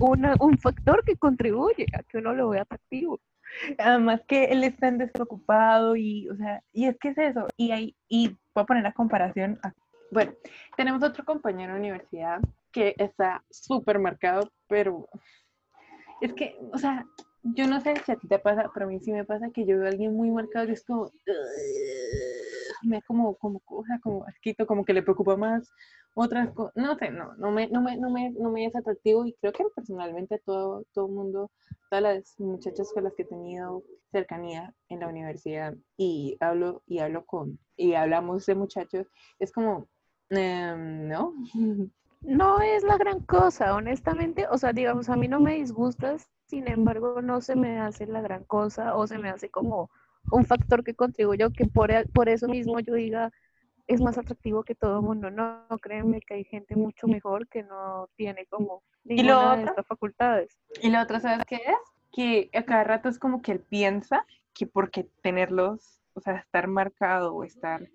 [0.00, 3.18] una, un factor que contribuye a que uno lo vea atractivo.
[3.78, 7.46] Además que él es tan despreocupado y, o sea, y es que es eso.
[7.56, 9.58] Y ahí, y voy a poner la comparación.
[9.62, 9.72] a-
[10.10, 10.32] Bueno,
[10.76, 12.40] tenemos otro compañero de universidad
[12.72, 15.08] que está súper marcado, pero
[16.20, 17.04] es que, o sea,
[17.42, 19.66] yo no sé si a ti te pasa, pero a mí sí me pasa que
[19.66, 21.10] yo veo a alguien muy marcado y es como,
[22.82, 25.68] me como, como, o como asquito, como que le preocupa más
[26.14, 29.26] otras cosas, no sé, no, no me, no me, no me, no me es atractivo
[29.26, 31.50] y creo que personalmente todo, todo mundo,
[31.90, 37.00] todas las muchachas con las que he tenido cercanía en la universidad y hablo, y
[37.00, 39.06] hablo con, y hablamos de muchachos,
[39.38, 39.88] es como,
[40.30, 41.34] em, ¿no?
[42.22, 46.66] No es la gran cosa, honestamente, o sea, digamos, a mí no me disgusta, sin
[46.66, 49.90] embargo, no se me hace la gran cosa o se me hace como
[50.32, 53.30] un factor que contribuyó que por, por eso mismo yo diga
[53.86, 55.30] es más atractivo que todo el mundo.
[55.30, 59.60] No, no, créanme que hay gente mucho mejor que no tiene como lo ninguna de
[59.60, 59.70] otro?
[59.70, 60.58] estas facultades.
[60.82, 61.78] Y la otra, ¿sabes qué es?
[62.12, 66.66] Que a cada rato es como que él piensa que porque tenerlos, o sea, estar
[66.66, 67.88] marcado o estar,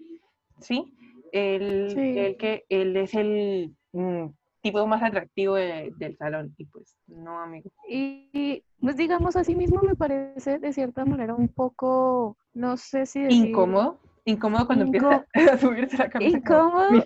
[0.59, 0.93] ¿sí?
[1.31, 2.17] Él, Sí.
[2.17, 4.25] él que él es el mm,
[4.61, 6.53] tipo más atractivo de- del salón.
[6.57, 7.69] Y pues, no, amigo.
[7.89, 13.05] Y, y, pues digamos, así mismo me parece de cierta manera un poco, no sé
[13.05, 13.99] si decir, Incómodo.
[14.25, 16.37] Incómodo cuando empieza a subirse la camisa.
[16.37, 16.91] Incómodo.
[16.91, 17.05] Mis.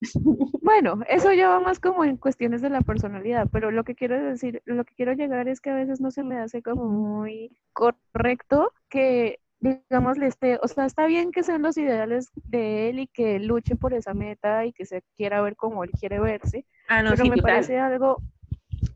[0.62, 4.22] Bueno, eso ya va más como en cuestiones de la personalidad, pero lo que quiero
[4.22, 7.56] decir, lo que quiero llegar es que a veces no se me hace como muy
[7.72, 13.00] correcto que, digamos, le esté, o sea, está bien que sean los ideales de él
[13.00, 16.64] y que luche por esa meta y que se quiera ver como él quiere verse,
[16.88, 17.54] Ah, no, pero sí, me total.
[17.54, 18.22] parece algo,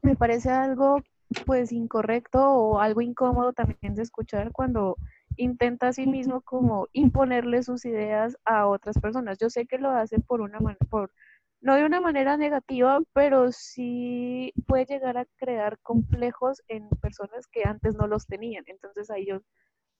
[0.02, 1.02] me parece algo
[1.46, 4.96] pues incorrecto o algo incómodo también de escuchar cuando
[5.36, 9.38] intenta a sí mismo como imponerle sus ideas a otras personas.
[9.38, 10.58] Yo sé que lo hace por una
[10.90, 11.10] por
[11.60, 17.62] no de una manera negativa, pero sí puede llegar a crear complejos en personas que
[17.64, 18.64] antes no los tenían.
[18.66, 19.40] Entonces ahí yo,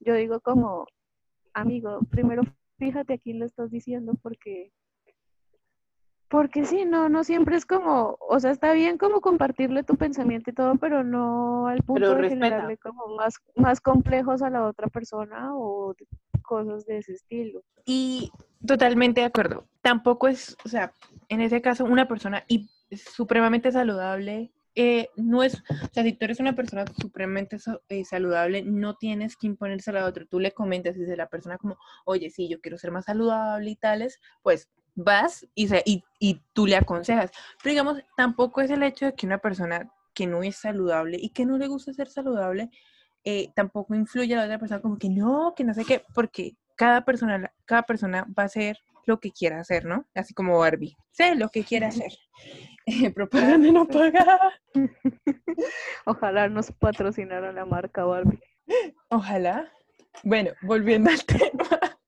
[0.04, 0.86] yo digo como,
[1.54, 2.42] amigo, primero
[2.78, 4.72] fíjate a quién le estás diciendo porque
[6.32, 10.48] porque sí, no, no siempre es como, o sea, está bien como compartirle tu pensamiento
[10.48, 14.88] y todo, pero no al punto de generarle como más, más complejos a la otra
[14.88, 15.94] persona o
[16.40, 17.62] cosas de ese estilo.
[17.84, 18.32] Y
[18.66, 19.66] totalmente de acuerdo.
[19.82, 20.94] Tampoco es, o sea,
[21.28, 24.52] en ese caso, una persona y supremamente saludable.
[24.74, 27.58] Eh, no es, o sea, si tú eres una persona supremamente
[27.88, 30.24] eh, saludable, no tienes que imponerse a la otra.
[30.24, 33.76] Tú le comentas y la persona como, oye, sí, yo quiero ser más saludable y
[33.76, 37.30] tales, pues vas y, y, y tú le aconsejas.
[37.62, 41.30] Pero digamos, tampoco es el hecho de que una persona que no es saludable y
[41.30, 42.70] que no le gusta ser saludable,
[43.24, 46.56] eh, tampoco influye a la otra persona como que no, que no sé qué, porque
[46.76, 50.06] cada persona, cada persona va a hacer lo que quiera hacer, ¿no?
[50.14, 50.96] Así como Barbie.
[51.10, 52.12] Sé lo que quiera hacer.
[52.86, 54.52] Eh, propaganda no paga.
[56.06, 58.40] Ojalá nos patrocinara la marca Barbie.
[59.08, 59.70] Ojalá.
[60.24, 61.98] Bueno, volviendo al tema.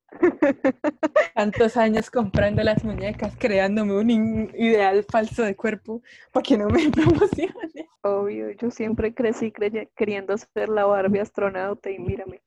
[1.34, 6.88] Tantos años comprando las muñecas, creándome un ideal falso de cuerpo para que no me
[6.90, 7.88] promocione.
[8.02, 9.52] Obvio, yo siempre crecí
[9.96, 12.42] queriendo ser la Barbie astronauta y mírame.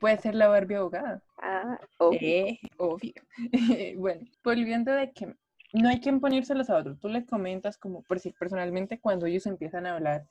[0.00, 1.22] Puede ser la Barbie abogada.
[1.38, 2.18] Ah, obvio.
[2.20, 3.14] Eh, obvio.
[3.96, 5.34] bueno, volviendo de que
[5.72, 6.98] no hay que imponérselos a otros.
[7.00, 10.26] Tú les comentas como, por si personalmente, cuando ellos empiezan a hablar,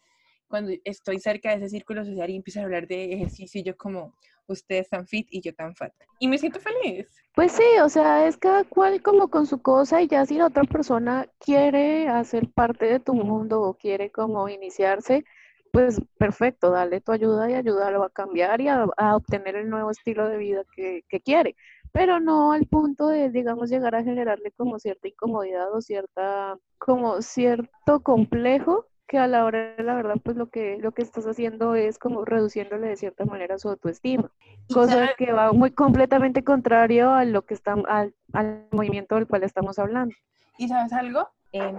[0.48, 4.14] cuando estoy cerca de ese círculo social y empiezan a hablar de ejercicio, yo como,
[4.48, 5.94] ustedes tan fit y yo tan fat.
[6.20, 7.08] Y me siento feliz.
[7.34, 10.48] Pues sí, o sea, es cada cual como con su cosa y ya si la
[10.48, 15.26] otra persona quiere hacer parte de tu mundo o quiere como iniciarse,
[15.72, 20.30] pues perfecto, dale tu ayuda y ayúdalo a cambiar y a, obtener el nuevo estilo
[20.30, 21.56] de vida que, quiere,
[21.96, 27.22] pero no al punto de, digamos, llegar a generarle como cierta incomodidad o cierta, como
[27.22, 31.26] cierto complejo que a la hora de la verdad, pues lo que, lo que estás
[31.26, 34.30] haciendo es como reduciéndole de cierta manera su autoestima,
[34.74, 39.44] cosa que va muy completamente contrario a lo que está, al, al movimiento del cual
[39.44, 40.14] estamos hablando.
[40.58, 41.30] ¿Y sabes algo?
[41.54, 41.78] Eh,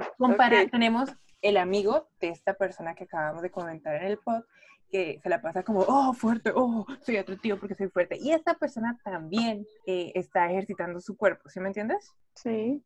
[0.70, 1.10] tenemos
[1.42, 4.44] el amigo de esta persona que acabamos de comentar en el pod,
[4.90, 8.16] que se la pasa como, oh, fuerte, oh, soy atractivo porque soy fuerte.
[8.18, 12.12] Y esta persona también eh, está ejercitando su cuerpo, ¿sí me entiendes?
[12.34, 12.82] Sí.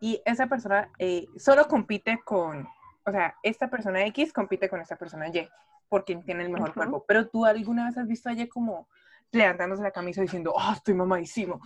[0.00, 2.66] Y esa persona eh, solo compite con
[3.04, 5.48] o sea, esta persona X compite con esta persona Y,
[5.88, 7.04] por quien tiene el mejor cuerpo.
[7.06, 8.88] Pero tú alguna vez has visto a Y como
[9.30, 11.60] levantándose la camisa diciendo, oh, estoy mamadísimo.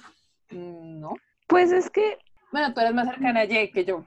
[0.50, 1.14] Mm, ¿No?
[1.46, 2.18] Pues es que...
[2.52, 4.04] Bueno, tú eres más cercana a Y que yo.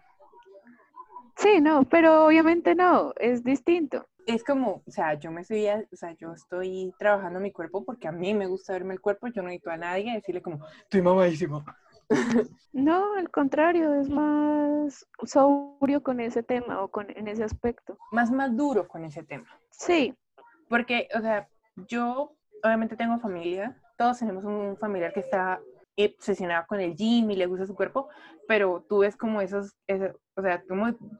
[1.36, 4.08] Sí, no, pero obviamente no, es distinto.
[4.29, 8.07] Es como, o sea, yo me estoy, o sea, yo estoy trabajando mi cuerpo porque
[8.07, 11.01] a mí me gusta verme el cuerpo, yo no necesito a nadie decirle como, estoy
[11.01, 11.63] mamadísimo.
[12.71, 17.97] No, al contrario, es más sobrio con ese tema o con, en ese aspecto.
[18.11, 19.47] Más maduro con ese tema.
[19.69, 20.15] Sí.
[20.69, 21.47] Porque, o sea,
[21.87, 25.59] yo obviamente tengo familia, todos tenemos un familiar que está
[25.97, 28.09] obsesionado con el gym y le gusta su cuerpo,
[28.47, 29.75] pero tú ves como esos,
[30.35, 30.63] o sea,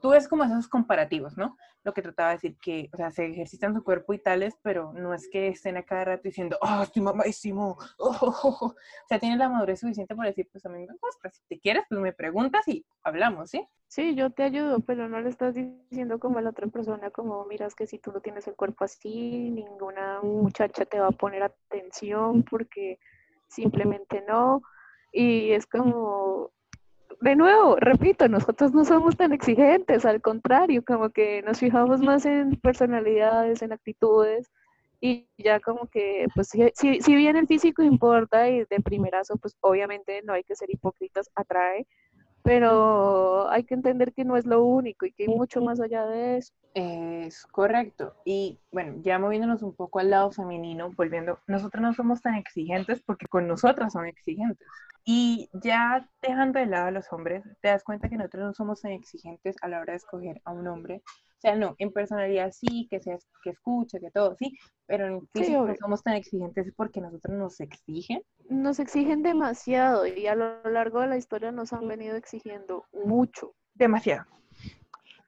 [0.00, 1.56] tú, ves como esos comparativos, ¿no?
[1.82, 4.92] Lo que trataba de decir que, o sea, se ejercitan su cuerpo y tales, pero
[4.92, 8.74] no es que estén a cada rato diciendo, oh, estoy mamadísimo, o
[9.08, 11.84] sea, tienes la madurez suficiente para decir, pues a mí me gusta, si te quieres,
[11.88, 13.66] pues me preguntas y hablamos, ¿sí?
[13.90, 17.44] Sí, yo te ayudo, pero no le estás diciendo como a la otra persona, como
[17.46, 21.42] miras que si tú no tienes el cuerpo así, ninguna muchacha te va a poner
[21.42, 23.00] atención porque
[23.48, 24.62] simplemente no.
[25.12, 26.52] Y es como,
[27.20, 32.24] de nuevo, repito, nosotros no somos tan exigentes, al contrario, como que nos fijamos más
[32.26, 34.50] en personalidades, en actitudes,
[35.00, 39.56] y ya como que, pues si, si bien el físico importa y de primerazo, pues
[39.60, 41.86] obviamente no hay que ser hipócritas, atrae,
[42.42, 46.06] pero hay que entender que no es lo único y que hay mucho más allá
[46.06, 46.52] de eso.
[46.74, 48.14] Es correcto.
[48.24, 53.02] Y bueno, ya moviéndonos un poco al lado femenino, volviendo, nosotros no somos tan exigentes
[53.02, 54.66] porque con nosotras son exigentes.
[55.04, 58.80] Y ya dejando de lado a los hombres, te das cuenta que nosotros no somos
[58.82, 61.02] tan exigentes a la hora de escoger a un hombre.
[61.06, 65.26] O sea, no, en personalidad sí, que, sea, que escuche, que todo, sí, pero en
[65.28, 68.22] físico no somos tan exigentes porque nosotros nos exigen.
[68.50, 73.54] Nos exigen demasiado y a lo largo de la historia nos han venido exigiendo mucho.
[73.72, 74.26] Demasiado.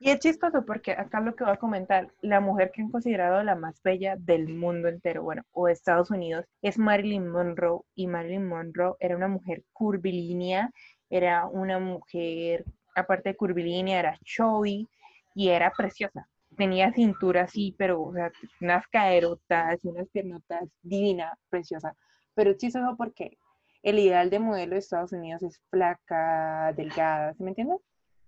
[0.04, 3.40] Y es chistoso porque acá lo que voy a comentar, la mujer que han considerado
[3.44, 7.82] la más bella del mundo entero, bueno, o de Estados Unidos, es Marilyn Monroe.
[7.94, 10.72] Y Marilyn Monroe era una mujer curvilínea,
[11.08, 12.64] era una mujer,
[12.96, 14.88] aparte de curvilínea, era showy
[15.36, 16.28] y era preciosa.
[16.56, 21.94] Tenía cintura así, pero, o sea, unas caderotas y unas piernotas divina, preciosa.
[22.34, 23.38] pero es chistoso porque
[23.84, 27.78] el ideal de modelo de Estados Unidos es flaca, delgada, ¿sí me entiendes?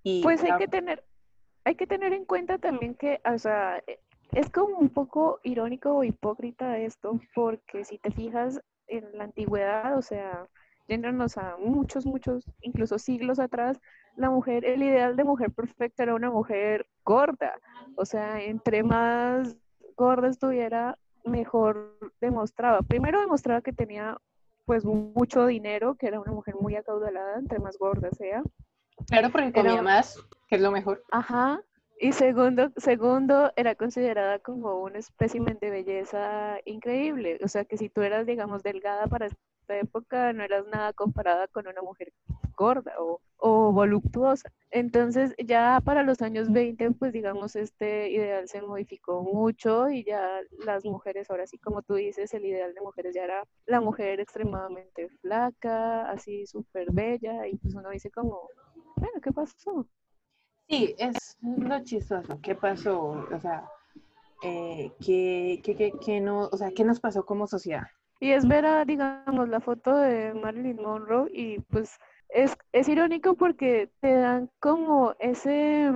[0.04, 1.02] Y pues hay que tener,
[1.64, 3.98] hay que tener en cuenta también que, o sea, e,
[4.32, 9.96] es como un poco irónico o hipócrita esto, porque si te fijas en la antigüedad,
[9.96, 10.48] o sea,
[10.88, 13.80] yéndonos a muchos, muchos, incluso siglos atrás,
[14.16, 17.54] la mujer, el ideal de mujer perfecta era una mujer gorda.
[17.96, 19.56] O sea, entre más
[19.96, 22.82] gorda estuviera, mejor demostraba.
[22.82, 24.18] Primero demostraba que tenía
[24.66, 28.42] pues mucho dinero, que era una mujer muy acaudalada, entre más gorda sea.
[29.08, 31.02] Claro, porque comía más, que es lo mejor.
[31.10, 31.60] Ajá.
[31.98, 37.38] Y segundo, segundo, era considerada como un espécimen de belleza increíble.
[37.42, 41.46] O sea, que si tú eras, digamos, delgada para esta época, no eras nada comparada
[41.48, 42.12] con una mujer
[42.56, 44.52] gorda o, o, voluptuosa.
[44.70, 50.40] Entonces ya para los años 20, pues digamos, este ideal se modificó mucho y ya
[50.64, 54.20] las mujeres, ahora sí como tú dices, el ideal de mujeres ya era la mujer
[54.20, 58.48] extremadamente flaca, así súper bella y pues uno dice como,
[58.96, 59.86] bueno, ¿qué pasó?
[60.68, 63.26] Sí, es lo chistoso, ¿qué pasó?
[63.32, 63.68] O sea,
[64.42, 67.86] eh, ¿qué, qué, qué, no, o sea, ¿qué nos pasó como sociedad?
[68.20, 73.34] Y es ver, a, digamos, la foto de Marilyn Monroe y pues es, es irónico
[73.34, 75.90] porque te dan como ese,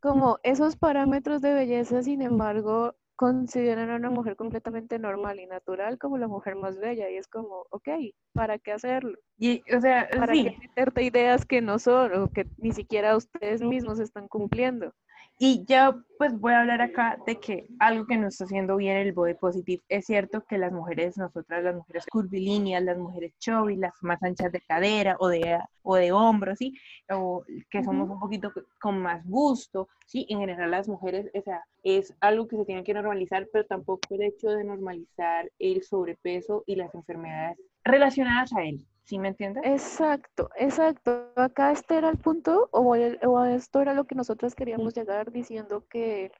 [0.00, 5.98] como esos parámetros de belleza, sin embargo, consideran a una mujer completamente normal y natural
[5.98, 7.86] como la mujer más bella y es como, ok,
[8.32, 9.18] ¿para qué hacerlo?
[9.36, 13.60] Y, o sea, ¿Para qué meterte ideas que no son o que ni siquiera ustedes
[13.60, 14.94] mismos están cumpliendo?
[15.42, 18.98] Y ya pues voy a hablar acá de que algo que nos está haciendo bien
[18.98, 23.76] el body positive es cierto que las mujeres, nosotras las mujeres curvilíneas, las mujeres chubby,
[23.76, 26.74] las más anchas de cadera o de, o de hombros, ¿sí?
[27.10, 30.26] O que somos un poquito con más gusto, ¿sí?
[30.28, 34.14] En general las mujeres, o sea, es algo que se tiene que normalizar, pero tampoco
[34.14, 38.86] el hecho de normalizar el sobrepeso y las enfermedades relacionadas a él.
[39.04, 39.64] ¿Sí me entiendes?
[39.66, 41.32] Exacto, exacto.
[41.34, 45.84] Acá este era el punto, o, o esto era lo que nosotros queríamos llegar diciendo
[45.90, 46.30] que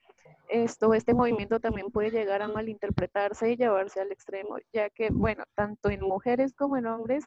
[0.49, 5.45] esto, este movimiento también puede llegar a malinterpretarse y llevarse al extremo, ya que, bueno,
[5.55, 7.25] tanto en mujeres como en hombres,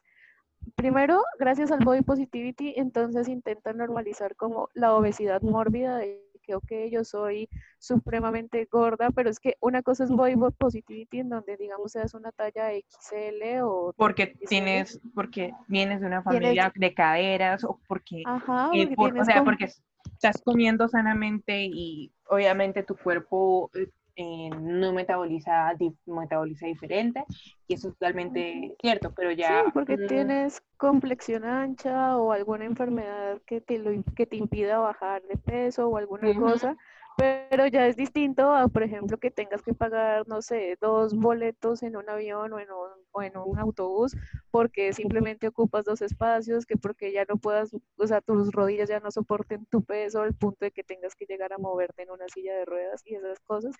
[0.76, 6.72] primero, gracias al body positivity, entonces intentan normalizar como la obesidad mórbida de que, ok,
[6.90, 11.92] yo soy supremamente gorda, pero es que una cosa es body positivity en donde, digamos,
[11.92, 13.92] seas una talla XL o...
[13.96, 18.22] Porque tienes, porque vienes de una familia de caderas o porque...
[18.26, 19.68] Ajá, o sea, porque
[20.12, 23.70] estás comiendo sanamente y obviamente tu cuerpo
[24.16, 25.74] eh, no metaboliza,
[26.06, 27.24] metaboliza diferente
[27.66, 29.64] y eso es totalmente cierto, pero ya...
[29.64, 34.78] Sí, porque mm, tienes complexión ancha o alguna enfermedad que te, lo, que te impida
[34.78, 36.76] bajar de peso o alguna cosa,
[37.16, 41.82] pero ya es distinto a, por ejemplo, que tengas que pagar, no sé, dos boletos
[41.82, 44.16] en un avión o en un, o en un autobús
[44.50, 49.00] porque simplemente ocupas dos espacios, que porque ya no puedas, o sea, tus rodillas ya
[49.00, 52.28] no soporten tu peso al punto de que tengas que llegar a moverte en una
[52.28, 53.74] silla de ruedas y esas cosas.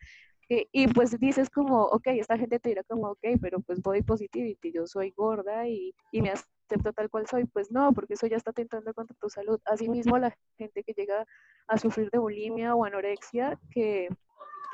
[0.49, 4.73] y pues dices como, ok, esta gente te dirá como, ok, pero pues body positivity,
[4.73, 6.33] yo soy gorda y, y me
[6.69, 9.61] acepto tal cual soy, pues no, porque eso ya está tentando contra tu salud.
[9.65, 11.27] Asimismo, la gente que llega
[11.67, 14.09] a sufrir de bulimia o anorexia, que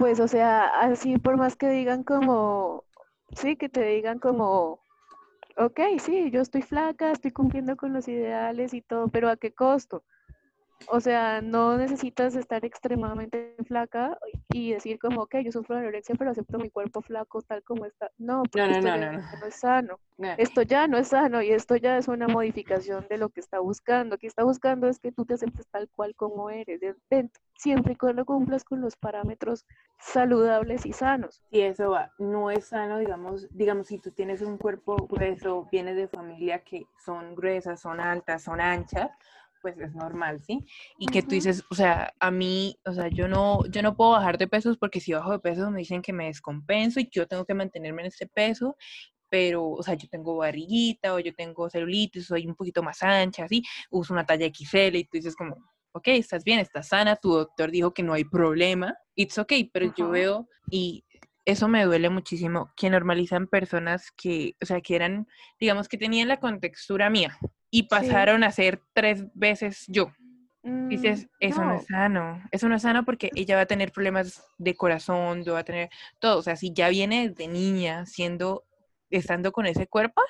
[0.01, 2.85] pues, o sea, así por más que digan como,
[3.37, 4.81] sí, que te digan como,
[5.59, 9.53] ok, sí, yo estoy flaca, estoy cumpliendo con los ideales y todo, pero ¿a qué
[9.53, 10.03] costo?
[10.89, 14.19] O sea, no necesitas estar extremadamente flaca
[14.53, 17.85] y decir como, ok, yo sufro de anorexia, pero acepto mi cuerpo flaco tal como
[17.87, 18.11] está.
[18.19, 19.99] No, porque esto ya no, es sano.
[20.39, 23.61] Esto ya no es sano y esto ya es una modificación de lo que está
[23.61, 24.15] buscando.
[24.15, 26.81] Lo que está buscando es que tú te aceptes tal cual como eres,
[27.57, 29.67] siempre y cuando cumplas con los parámetros
[29.99, 31.43] saludables y sanos.
[31.51, 35.97] Y eso va, no es sano, digamos, digamos, si tú tienes un cuerpo grueso, vienes
[35.97, 39.11] de familia que son gruesas, son altas, son anchas,
[39.61, 40.65] pues es normal, ¿sí?
[40.99, 44.13] Y que tú dices, o sea, a mí, o sea, yo no, yo no puedo
[44.13, 47.21] bajar de pesos porque si bajo de pesos me dicen que me descompenso y que
[47.21, 48.77] yo tengo que mantenerme en este peso,
[49.29, 53.45] pero, o sea, yo tengo barriguita o yo tengo celulitis, soy un poquito más ancha,
[53.45, 55.57] así, uso una talla XL y tú dices como,
[55.93, 59.93] ok, estás bien, estás sana, tu doctor dijo que no hay problema, it's ok, pero
[59.97, 61.05] yo veo y
[61.51, 65.27] eso me duele muchísimo, que normalizan personas que, o sea, que eran,
[65.59, 67.39] digamos, que tenían la contextura mía,
[67.71, 70.13] y pasaron a ser tres veces yo.
[70.63, 71.75] Dices, mm, eso no.
[71.77, 75.61] es sano, eso no es sano porque ella va a tener problemas de corazón, va
[75.61, 75.89] a tener
[76.19, 78.65] todo, o sea, si ya viene de niña siendo,
[79.09, 80.21] estando con ese cuerpo,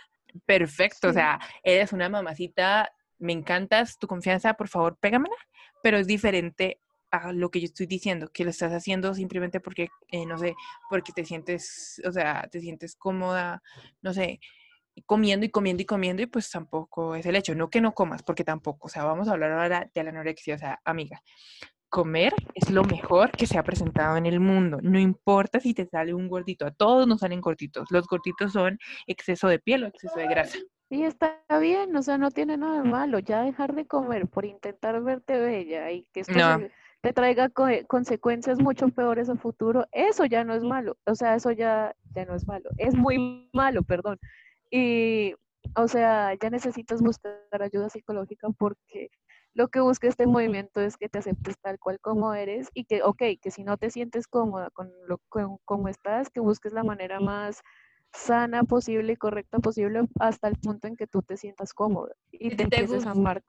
[0.46, 5.34] perfecto, o sea, eres una mamacita, me encantas, tu confianza, por favor, pégamela,
[5.82, 6.78] pero es diferente
[7.10, 10.54] a lo que yo estoy diciendo, que lo estás haciendo simplemente porque, eh, no sé,
[10.88, 13.62] porque te sientes, o sea, te sientes cómoda,
[14.02, 14.40] no sé,
[15.06, 18.22] comiendo y comiendo y comiendo y pues tampoco es el hecho, no que no comas,
[18.22, 21.22] porque tampoco, o sea, vamos a hablar ahora de la anorexia, o sea, amiga,
[21.88, 25.86] comer es lo mejor que se ha presentado en el mundo, no importa si te
[25.86, 29.86] sale un gordito, a todos nos salen gorditos, los gorditos son exceso de piel o
[29.88, 30.58] exceso de grasa.
[30.92, 34.44] Y está bien, o sea, no tiene nada de malo, ya dejar de comer por
[34.44, 36.34] intentar verte bella y que esto
[37.00, 37.48] te traiga
[37.86, 42.24] consecuencias mucho peores a futuro, eso ya no es malo, o sea, eso ya, ya
[42.24, 44.18] no es malo, es muy malo, perdón.
[44.68, 45.34] Y,
[45.76, 49.10] o sea, ya necesitas buscar ayuda psicológica porque
[49.54, 53.04] lo que busca este movimiento es que te aceptes tal cual como eres y que,
[53.04, 56.82] ok, que si no te sientes cómoda con lo con, como estás, que busques la
[56.82, 57.60] manera más
[58.12, 62.56] sana posible y correcta posible hasta el punto en que tú te sientas cómoda y
[62.56, 63.42] te, empieces a amar.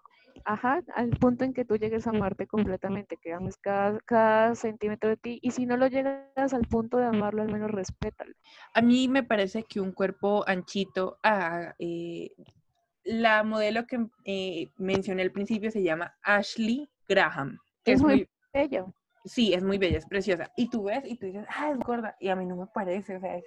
[0.45, 5.09] Ajá, al punto en que tú llegues a amarte completamente, que ames cada, cada centímetro
[5.09, 8.33] de ti y si no lo llegas al punto de amarlo, al menos respétalo.
[8.73, 12.31] A mí me parece que un cuerpo anchito, ah, eh,
[13.03, 17.57] la modelo que eh, mencioné al principio se llama Ashley Graham.
[17.83, 18.85] Que es, muy, bella.
[19.25, 20.51] Sí, es muy bella, es preciosa.
[20.55, 22.15] Y tú ves y tú dices, ah, es gorda.
[22.19, 23.45] Y a mí no me parece, o sea, es,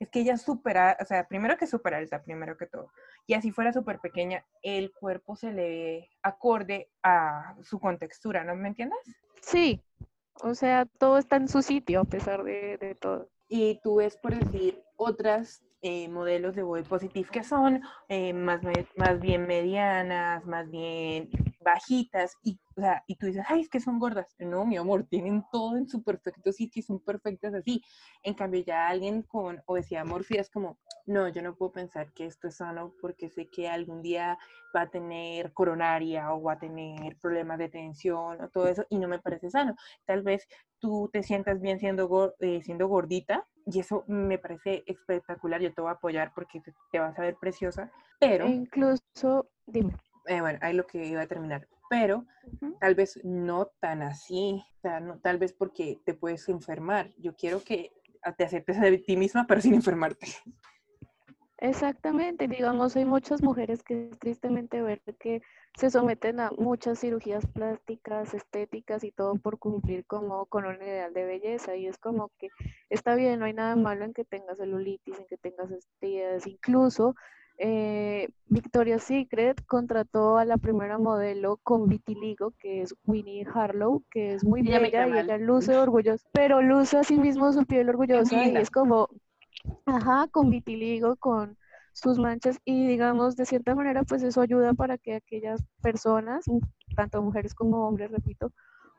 [0.00, 2.90] es que ella supera, o sea, primero que supera alta, primero que todo.
[3.26, 8.56] Y así fuera súper pequeña, el cuerpo se le ve acorde a su contextura, ¿no
[8.56, 8.98] me entiendes?
[9.42, 9.82] Sí,
[10.42, 13.28] o sea, todo está en su sitio a pesar de, todo.
[13.46, 18.62] Y tú ves, por decir, otras eh, modelos de body positive que son eh, más,
[18.96, 21.28] más bien medianas, más bien
[21.72, 24.34] bajitas y, o sea, y tú dices, ay, es que son gordas.
[24.38, 27.82] No, mi amor, tienen todo en su perfecto sitio y son perfectas así.
[28.22, 32.26] En cambio, ya alguien con obesidad mórbida es como, no, yo no puedo pensar que
[32.26, 34.38] esto es sano porque sé que algún día
[34.74, 38.98] va a tener coronaria o va a tener problemas de tensión o todo eso y
[38.98, 39.74] no me parece sano.
[40.06, 40.46] Tal vez
[40.78, 45.60] tú te sientas bien siendo, eh, siendo gordita y eso me parece espectacular.
[45.60, 48.46] Yo te voy a apoyar porque te, te vas a ver preciosa, pero...
[48.46, 49.94] incluso, dime
[50.30, 52.24] eh, bueno, ahí lo que iba a terminar, pero
[52.78, 57.10] tal vez no tan así, o sea, no, tal vez porque te puedes enfermar.
[57.18, 57.92] Yo quiero que
[58.36, 60.28] te aceptes de ti misma, pero sin enfermarte.
[61.58, 65.42] Exactamente, digamos, hay muchas mujeres que tristemente ver que
[65.76, 71.12] se someten a muchas cirugías plásticas, estéticas y todo por cumplir como con un ideal
[71.12, 72.48] de belleza y es como que
[72.88, 77.14] está bien, no hay nada malo en que tengas celulitis, en que tengas estrías, incluso
[77.62, 84.32] eh, Victoria's Secret contrató a la primera modelo con vitiligo, que es Winnie Harlow, que
[84.32, 88.46] es muy bella y ella luce orgullosa, pero luce a sí mismo su piel orgullosa
[88.46, 89.10] y es como,
[89.84, 91.58] ajá, con vitiligo, con
[91.92, 96.46] sus manchas y digamos de cierta manera pues eso ayuda para que aquellas personas,
[96.96, 98.52] tanto mujeres como hombres, repito,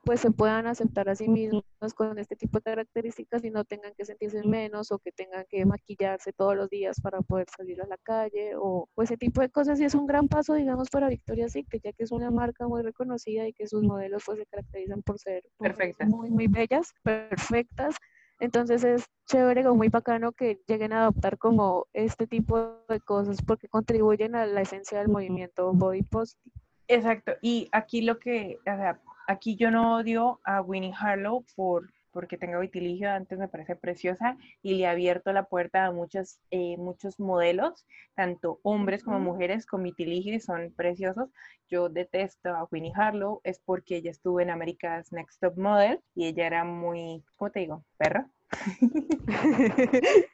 [0.04, 1.64] pues se puedan aceptar a sí mismos
[1.95, 5.66] con este tipo de características y no tengan que sentirse menos o que tengan que
[5.66, 9.80] maquillarse todos los días para poder salir a la calle o, ese tipo de cosas.
[9.80, 12.82] Y es un gran paso digamos para Victoria's Secret ya que es una marca muy
[12.82, 16.08] reconocida y que sus modelos pues se caracterizan por ser perfectas.
[16.10, 17.95] muy muy bellas perfectas.
[18.39, 23.39] Entonces es chévere o muy bacano que lleguen a adoptar como este tipo de cosas
[23.45, 26.52] porque contribuyen a la esencia del movimiento body positive.
[26.88, 31.91] Exacto, y aquí lo que, o sea, Aquí yo no odio a Winnie Harlow por,
[32.11, 36.39] porque tenga vitiligio, antes me parece preciosa y le ha abierto la puerta a muchos,
[36.51, 41.30] eh, muchos modelos, tanto hombres como mujeres con vitiligio y son preciosos.
[41.69, 46.28] Yo detesto a Winnie Harlow, es porque ella estuvo en America's Next Top Model y
[46.28, 47.86] ella era muy, ¿cómo te digo?
[47.97, 48.30] Perra.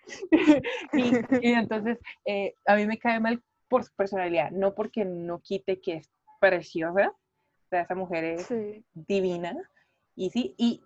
[0.94, 5.80] y, entonces eh, a mí me cae mal por su personalidad, no porque no quite
[5.80, 6.10] que es
[6.40, 7.14] preciosa,
[7.70, 8.48] sea, esa mujer es
[8.94, 9.56] divina.
[10.16, 10.82] Y sí, y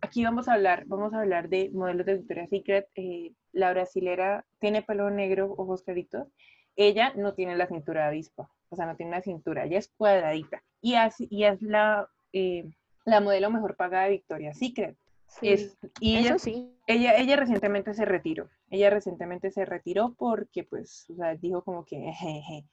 [0.00, 2.88] aquí vamos a hablar, vamos a hablar de modelos de Victoria's Secret.
[2.94, 6.28] Eh, la brasilera tiene pelo negro, ojos claritos.
[6.76, 9.88] Ella no tiene la cintura de avispa, o sea, no tiene una cintura, ella es
[9.96, 10.62] cuadradita.
[10.82, 12.68] Y, así, y es la, eh,
[13.04, 14.96] la modelo mejor pagada de Victoria's Secret.
[15.40, 16.76] es, y ella, sí.
[16.86, 18.50] ella, ella recientemente se retiró.
[18.68, 22.66] Ella recientemente se retiró porque, pues, o sea, dijo como que, jeje,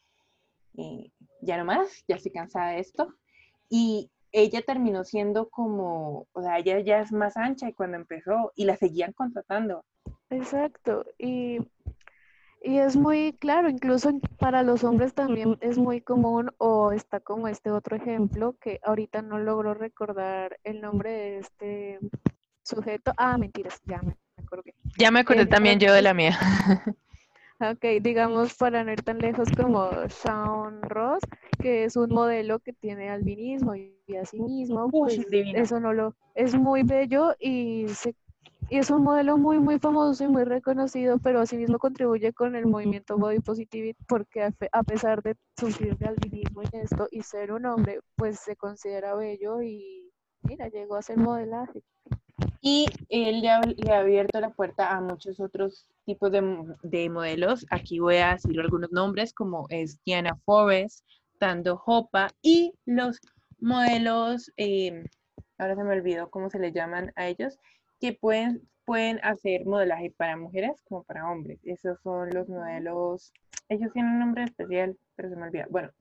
[0.77, 1.11] eh,
[1.41, 3.13] ya no más, ya estoy cansada de esto.
[3.75, 8.51] Y ella terminó siendo como, o sea, ella ya es más ancha y cuando empezó
[8.55, 9.83] y la seguían contratando.
[10.29, 11.03] Exacto.
[11.17, 11.57] Y,
[12.61, 17.47] y es muy claro, incluso para los hombres también es muy común o está como
[17.47, 21.99] este otro ejemplo que ahorita no logro recordar el nombre de este
[22.61, 23.11] sujeto.
[23.17, 24.75] Ah, mentiras, ya me acordé.
[24.99, 26.37] Ya me acordé también yo de la mía.
[27.71, 31.21] Ok, digamos para no ir tan lejos como Shawn Ross,
[31.61, 36.55] que es un modelo que tiene albinismo y, así mismo, pues eso no lo es
[36.55, 38.15] muy bello y se
[38.69, 42.65] y es un modelo muy, muy famoso y muy reconocido, pero asimismo contribuye con el
[42.65, 47.65] movimiento body positivity porque a, pesar de sufrir de albinismo y esto y ser un
[47.65, 50.11] hombre, pues se considera bello y
[50.41, 51.83] mira, llegó a ser modelaje.
[52.61, 56.41] Y él le ha, le ha abierto la puerta a muchos otros tipos de,
[56.81, 57.65] de, modelos.
[57.69, 61.05] Aquí voy a decir algunos nombres como es Diana Forrest,
[61.39, 63.19] Tando Hopa y los
[63.63, 65.05] modelos, eh,
[65.57, 67.57] ahora se me olvidó cómo se les llaman a ellos,
[67.99, 71.59] que pueden, pueden hacer modelaje para mujeres como para hombres.
[71.63, 73.31] Esos son los modelos,
[73.69, 75.65] ellos tienen un nombre especial, pero se me olvida.
[75.69, 75.91] Bueno,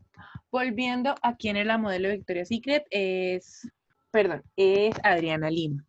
[0.50, 3.70] volviendo a quién es la modelo de Victoria's Secret, es,
[4.10, 5.84] perdón, es Adriana Lima.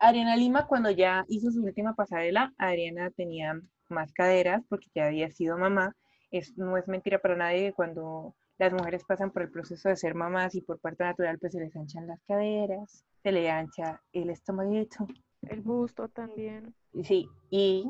[0.00, 5.30] Adriana Lima, cuando ya hizo su última pasarela, Adriana tenía más caderas porque ya había
[5.30, 5.94] sido mamá.
[6.30, 9.96] Es, no es mentira para nadie que cuando las mujeres pasan por el proceso de
[9.96, 14.00] ser mamás y por parte natural, pues se les anchan las caderas, se le ancha
[14.14, 15.06] el estomaguito,
[15.42, 16.74] el busto también.
[17.02, 17.84] Sí, y,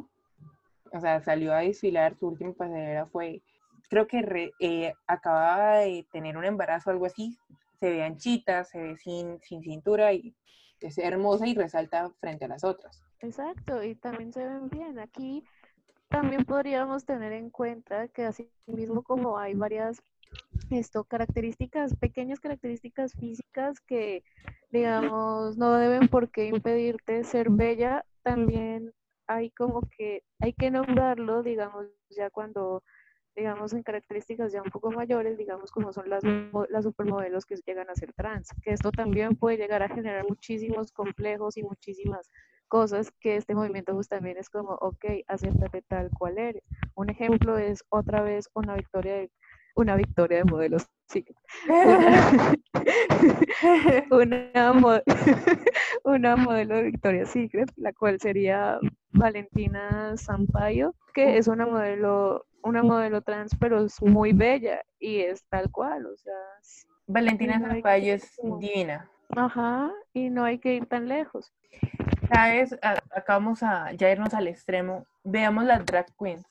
[0.93, 3.41] o sea, salió a desfilar, su última pasarela fue,
[3.89, 7.39] creo que eh, acababa de tener un embarazo o algo así,
[7.79, 10.35] se ve anchita, se ve sin, sin cintura y
[10.81, 13.03] es hermosa y resalta frente a las otras.
[13.21, 14.99] Exacto, y también se ven bien.
[14.99, 15.45] Aquí
[16.09, 20.03] también podríamos tener en cuenta que así mismo como hay varias
[20.71, 24.23] esto, características, pequeñas características físicas que,
[24.71, 28.93] digamos, no deben por qué impedirte ser bella, también
[29.27, 32.83] hay como que, hay que nombrarlo, digamos, ya cuando,
[33.37, 36.23] digamos, en características ya un poco mayores, digamos, como son las,
[36.69, 40.93] las supermodelos que llegan a ser trans, que esto también puede llegar a generar muchísimos
[40.93, 42.31] complejos y muchísimas
[42.69, 46.63] cosas que este movimiento pues también es como, ok, acéptate tal cual eres.
[46.95, 49.31] Un ejemplo es otra vez una victoria de
[49.75, 50.87] una victoria de modelos.
[51.09, 51.25] Sí.
[54.11, 54.73] Una,
[56.05, 58.79] una, modelo de Victoria's Secret, la cual sería
[59.13, 65.45] Valentina Sampaio, que es una modelo, una modelo trans, pero es muy bella y es
[65.49, 66.35] tal cual, o sea.
[67.07, 69.11] Valentina Sampaio es divina.
[69.37, 71.53] Ajá, y no hay que ir tan lejos.
[72.33, 75.07] Sabes, acá vamos a ya irnos al extremo.
[75.25, 76.47] Veamos las drag queens.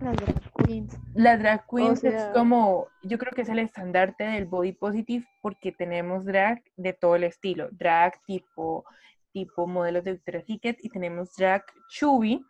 [0.00, 0.98] Las drag queens.
[1.14, 5.72] Las drag queens es como, yo creo que es el estandarte del body positive porque
[5.72, 7.68] tenemos drag de todo el estilo.
[7.72, 8.84] Drag tipo,
[9.32, 12.44] tipo modelos de Victoria's Secret y tenemos drag chubby,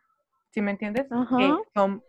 [0.50, 1.06] ¿sí me entiendes?
[1.36, 2.02] Que son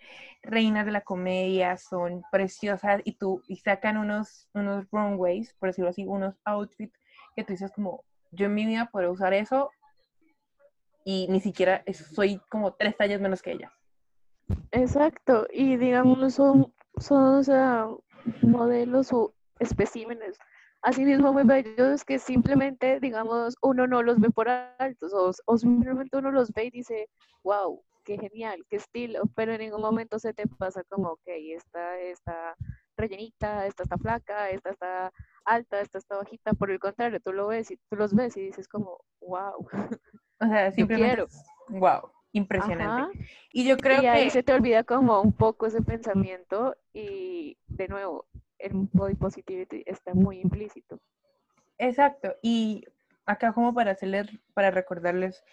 [0.44, 5.90] reinas de la comedia, son preciosas y tú, y sacan unos, unos runways, por decirlo
[5.90, 6.98] así, unos outfits
[7.36, 9.72] que tú dices como, yo en mi vida puedo usar eso
[11.04, 13.72] y ni siquiera soy como tres tallas menos que ella.
[14.72, 18.02] Exacto, y digamos son, son
[18.42, 20.38] modelos o especímenes
[20.82, 25.58] así mismo muy bellos que simplemente, digamos, uno no los ve por altos o, o,
[25.58, 27.10] simplemente uno los ve y dice,
[27.44, 32.00] wow, qué genial, qué estilo, pero en ningún momento se te pasa como, ok, esta
[32.00, 32.56] está
[32.98, 35.12] rellenita, esta está flaca, esta está
[35.46, 38.42] alta, esta está bajita, por el contrario, tú lo ves y tú los ves y
[38.42, 39.68] dices como, wow.
[40.40, 41.26] O sea, simplemente,
[41.70, 43.20] wow impresionante.
[43.52, 47.88] Y yo creo y ahí se te olvida como un poco ese pensamiento y de
[47.88, 48.26] nuevo,
[48.60, 51.00] el body positivity está muy implícito.
[51.78, 52.36] Exacto.
[52.42, 52.86] Y
[53.26, 55.44] acá como para hacerles, para recordarles,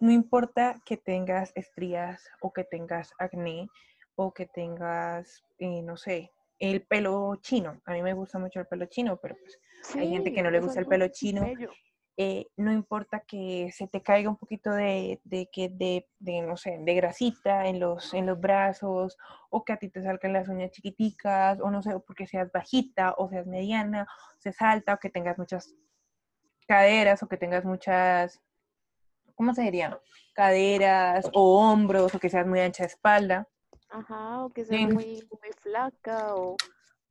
[0.00, 3.68] no importa que tengas estrías o que tengas acné
[4.14, 7.80] o que tengas, eh, no sé, el pelo chino.
[7.84, 9.58] A mí me gusta mucho el pelo chino, pero pues
[9.96, 11.46] hay gente que no le gusta el pelo chino.
[12.20, 15.48] Eh, no importa que se te caiga un poquito de, de,
[16.18, 19.16] de, no sé, de grasita en los, en los brazos,
[19.50, 23.14] o que a ti te salgan las uñas chiquiticas, o no sé, porque seas bajita,
[23.18, 25.76] o seas mediana, o seas alta, o que tengas muchas
[26.66, 28.42] caderas, o que tengas muchas,
[29.38, 29.98] ¿cómo se diría?
[30.34, 33.48] Caderas, o hombros, o que seas muy ancha de espalda.
[33.88, 36.56] Ajá, o que seas muy, muy flaca, o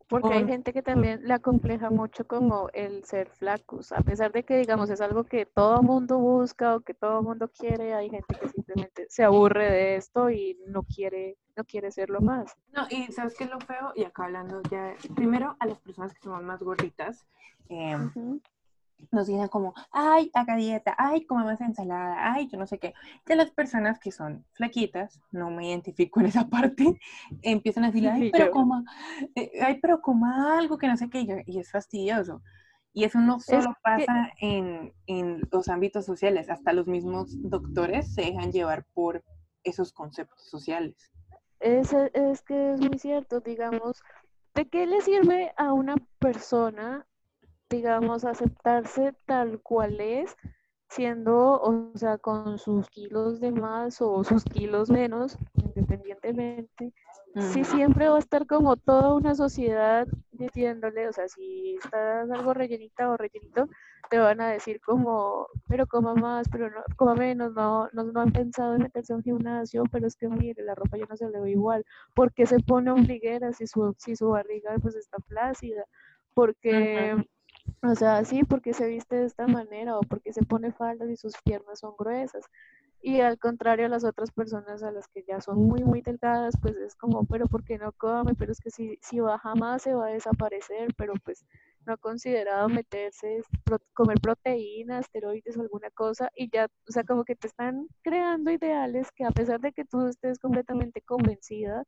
[0.09, 4.43] porque hay gente que también le acompleja mucho como el ser flacos, a pesar de
[4.43, 8.35] que digamos es algo que todo mundo busca o que todo mundo quiere, hay gente
[8.39, 12.55] que simplemente se aburre de esto y no quiere, no quiere serlo más.
[12.71, 16.13] No, y sabes qué es lo feo, y acá hablando ya, primero a las personas
[16.13, 17.25] que son más gorditas,
[17.69, 17.97] eh,
[19.11, 22.93] nos dicen como, ay, haga dieta, ay, come más ensalada, ay, yo no sé qué.
[23.25, 26.99] Ya las personas que son flaquitas, no me identifico en esa parte,
[27.41, 28.83] empiezan a decir, ay, pero coma,
[29.35, 32.41] eh, ay, pero coma algo que no sé qué, y es fastidioso.
[32.93, 38.21] Y eso no solo pasa en, en los ámbitos sociales, hasta los mismos doctores se
[38.21, 39.23] dejan llevar por
[39.63, 41.11] esos conceptos sociales.
[41.59, 44.01] Es, es que es muy cierto, digamos,
[44.55, 47.05] ¿de qué le sirve a una persona
[47.69, 50.35] digamos, aceptarse tal cual es
[50.89, 56.93] siendo, o sea, con sus kilos de más o sus kilos menos, independientemente,
[57.51, 62.53] sí siempre va a estar como toda una sociedad diciéndole, o sea, si estás algo
[62.53, 63.67] rellenita o rellenito,
[64.09, 68.21] te van a decir como, pero coma más, pero no, coma menos, no, no, no
[68.21, 71.17] han pensado en meterse a un gimnasio, pero es que mire, la ropa ya no
[71.17, 71.83] se le ve igual,
[72.15, 75.83] ¿por qué se pone ombliguera si su, si su barriga pues está flácida?
[76.33, 77.17] Porque...
[77.83, 81.15] O sea, sí, porque se viste de esta manera o porque se pone faldas y
[81.15, 82.43] sus piernas son gruesas.
[83.01, 86.55] Y al contrario a las otras personas a las que ya son muy, muy delgadas,
[86.61, 88.33] pues es como, pero ¿por qué no come?
[88.35, 91.45] Pero es que si, si baja más se va a desaparecer, pero pues
[91.85, 93.43] no ha considerado meterse,
[93.93, 98.51] comer proteínas, esteroides o alguna cosa y ya, o sea, como que te están creando
[98.51, 101.83] ideales que a pesar de que tú estés completamente convencida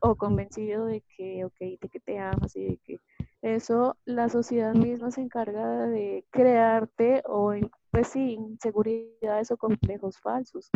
[0.00, 2.98] o convencido de que, ok, de que te amas y de que
[3.42, 7.52] eso la sociedad misma se encarga de crearte o
[7.90, 10.70] pues sí, inseguridades o complejos falsos.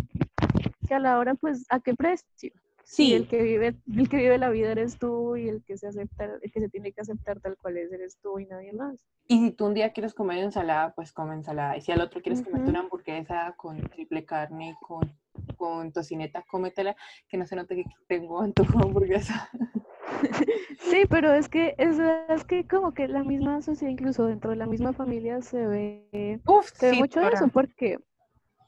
[0.87, 2.53] Que a la hora, pues, ¿a qué precio?
[2.85, 3.15] Sí.
[3.15, 6.39] el que vive, el que vive la vida eres tú y el que se acepta,
[6.41, 9.05] el que se tiene que aceptar tal cual es eres tú y nadie más.
[9.27, 11.77] Y si tú un día quieres comer ensalada, pues come ensalada.
[11.77, 15.13] Y si al otro quieres comer una hamburguesa con triple carne, con,
[15.57, 16.95] con tocineta, cómetela,
[17.29, 19.51] que no se note que tengo antojo de hamburguesa.
[20.79, 21.99] Sí, pero es que es,
[22.29, 26.41] es, que como que la misma sociedad, incluso dentro de la misma familia, se ve,
[26.47, 27.99] Uf, se ve mucho eso, porque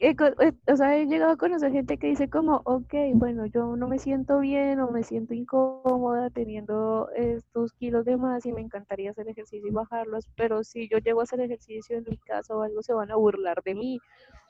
[0.01, 3.99] o sea, he llegado a conocer gente que dice como, ok, bueno, yo no me
[3.99, 9.29] siento bien o me siento incómoda teniendo estos kilos de más y me encantaría hacer
[9.29, 12.81] ejercicio y bajarlos, pero si yo llego a hacer ejercicio en mi casa o algo,
[12.83, 13.99] se van a burlar de mí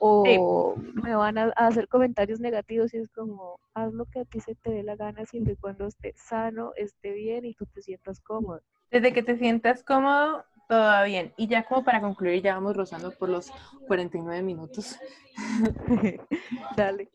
[0.00, 4.40] o me van a, hacer comentarios negativos y es como, haz lo que a ti
[4.40, 7.80] se te dé la gana siempre y cuando esté sano, esté bien y tú te
[7.80, 8.60] sientas cómodo.
[8.90, 11.32] Desde que te sientas cómodo, todo bien.
[11.36, 13.50] Y ya como para concluir, ya vamos rozando por los
[13.86, 14.98] 49 minutos.
[16.76, 17.10] Dale.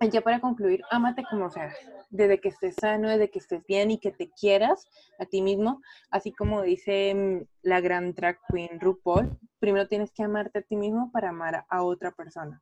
[0.00, 1.72] Y ya para concluir, ámate como sea,
[2.10, 4.88] desde que estés sano, desde que estés bien y que te quieras
[5.18, 10.24] a ti mismo, así como dice mm, la gran drag queen RuPaul, primero tienes que
[10.24, 12.60] amarte a ti mismo para amar a otra persona.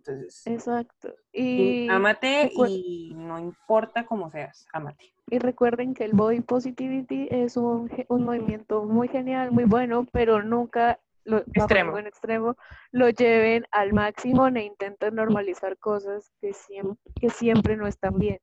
[0.00, 1.14] Entonces, exacto.
[1.32, 5.12] Y amate y no importa cómo seas, amate.
[5.28, 10.42] Y recuerden que el body positivity es un, un movimiento muy genial, muy bueno, pero
[10.42, 11.98] nunca lo, extremo.
[11.98, 12.56] en extremo
[12.90, 18.38] lo lleven al máximo e intenten normalizar cosas que siempre, que siempre no están bien.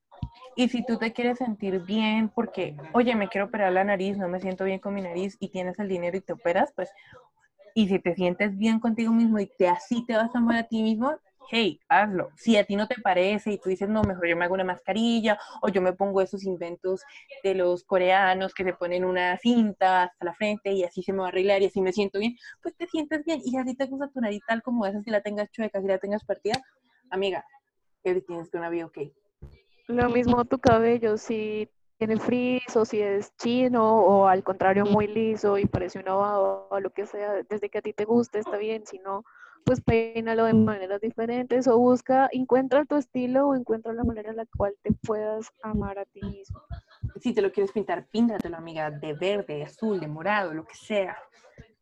[0.56, 4.28] Y si tú te quieres sentir bien porque, oye, me quiero operar la nariz, no
[4.28, 6.90] me siento bien con mi nariz y tienes el dinero y te operas, pues,
[7.74, 10.64] y si te sientes bien contigo mismo y te así te vas a amar a
[10.64, 11.16] ti mismo,
[11.50, 12.32] hey, hazlo.
[12.36, 14.64] Si a ti no te parece y tú dices, no, mejor yo me hago una
[14.64, 17.04] mascarilla o yo me pongo esos inventos
[17.44, 21.20] de los coreanos que se ponen una cinta hasta la frente y así se me
[21.20, 23.42] va a arreglar y así me siento bien, pues te sientes bien.
[23.44, 25.98] Y así te gusta tu nariz tal como esa, si la tengas chueca, si la
[25.98, 26.62] tengas partida,
[27.10, 27.46] amiga,
[28.04, 28.98] tienes que una vida ok.
[29.88, 35.08] Lo mismo tu cabello, si tiene frizz o si es chino o al contrario muy
[35.08, 38.40] liso y parece un ovado o lo que sea, desde que a ti te guste
[38.40, 39.24] está bien, si no
[39.68, 44.38] pues peínalo de maneras diferentes o busca, encuentra tu estilo o encuentra la manera en
[44.38, 46.62] la cual te puedas amar a ti mismo.
[47.20, 51.18] Si te lo quieres pintar, píntatelo, amiga, de verde, azul, de morado, lo que sea.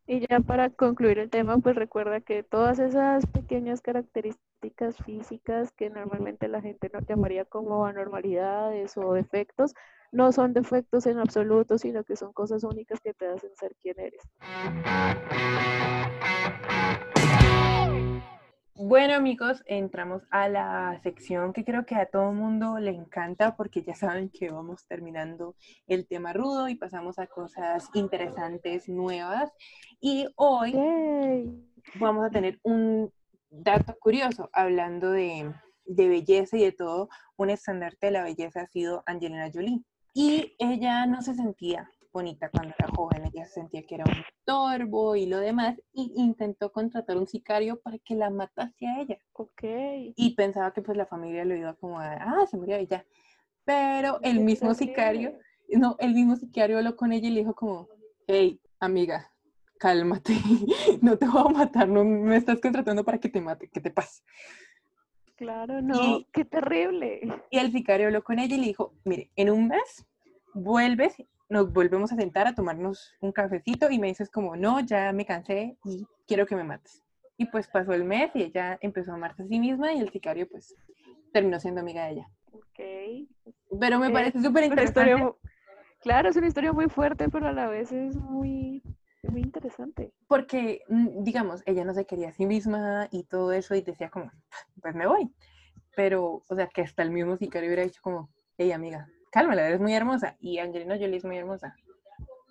[0.07, 5.91] Y ya para concluir el tema, pues recuerda que todas esas pequeñas características físicas que
[5.91, 9.75] normalmente la gente no llamaría como anormalidades o defectos,
[10.11, 13.99] no son defectos en absoluto, sino que son cosas únicas que te hacen ser quien
[13.99, 14.23] eres.
[18.77, 23.55] Bueno amigos, entramos a la sección que creo que a todo el mundo le encanta
[23.55, 25.55] porque ya saben que vamos terminando
[25.87, 29.49] el tema rudo y pasamos a cosas interesantes, nuevas.
[30.01, 30.75] Y hoy
[32.01, 33.13] vamos a tener un
[33.49, 35.53] dato curioso hablando de,
[35.85, 37.07] de belleza y de todo.
[37.37, 39.85] Un estandarte de la belleza ha sido Angelina Jolie.
[40.13, 45.17] Y ella no se sentía bonita cuando era joven, ella sentía que era un torbo
[45.17, 49.17] y lo demás, y intentó contratar un sicario para que la matase a ella.
[49.33, 49.63] Ok.
[50.15, 53.05] Y pensaba que pues la familia lo iba como a, ah, se murió ella.
[53.65, 55.37] Pero el mismo sicario,
[55.67, 57.89] no, el mismo sicario habló con ella y le dijo como,
[58.27, 59.29] hey, amiga,
[59.77, 60.35] cálmate,
[61.01, 63.91] no te voy a matar, no me estás contratando para que te mate, ¿qué te
[63.91, 64.23] pasa?
[65.35, 67.19] Claro, no, qué terrible.
[67.49, 70.05] Y el sicario habló con ella y le dijo, mire, en un mes
[70.53, 71.17] vuelves
[71.49, 75.25] nos volvemos a sentar a tomarnos un cafecito y me dices como, no, ya me
[75.25, 77.03] cansé y quiero que me mates.
[77.37, 80.09] Y pues pasó el mes y ella empezó a amarse a sí misma y el
[80.09, 80.75] sicario pues
[81.33, 82.27] terminó siendo amiga de ella.
[82.51, 83.29] Ok.
[83.79, 85.33] Pero me parece súper interesante.
[86.01, 88.81] claro, es una historia muy fuerte, pero a la vez es muy,
[89.23, 90.13] muy interesante.
[90.27, 94.09] Porque, mm, digamos, ella no se quería a sí misma y todo eso y decía
[94.09, 94.31] como,
[94.81, 95.29] pues me voy.
[95.95, 99.81] Pero, o sea, que hasta el mismo sicario hubiera dicho como, hey amiga, cálmala, eres
[99.81, 100.37] muy hermosa.
[100.39, 101.75] Y Angelina Jolie es muy hermosa.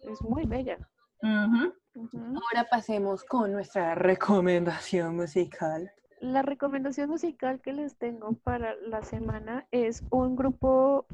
[0.03, 0.77] Es muy bella.
[1.23, 5.91] Ahora pasemos con nuestra recomendación musical.
[6.21, 11.07] La recomendación musical que les tengo para la semana es un grupo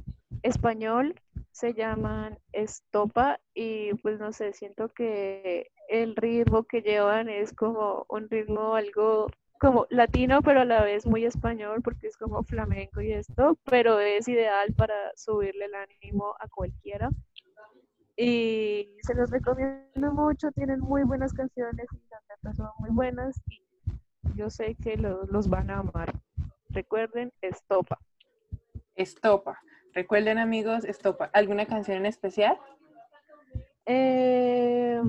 [0.42, 1.14] español,
[1.52, 8.06] se llaman Estopa y pues no sé, siento que el ritmo que llevan es como
[8.08, 9.28] un ritmo algo
[9.60, 14.00] como latino, pero a la vez muy español porque es como flamenco y esto, pero
[14.00, 17.10] es ideal para subirle el ánimo a cualquiera.
[18.16, 23.40] Y se los recomiendo mucho, tienen muy buenas canciones y las letras son muy buenas
[23.48, 23.62] y
[24.34, 26.14] yo sé que los van a amar.
[26.70, 27.98] Recuerden, Estopa.
[28.96, 29.60] Estopa.
[29.92, 31.30] Recuerden amigos, Estopa.
[31.34, 32.58] ¿Alguna canción en especial?
[33.84, 35.02] Eh,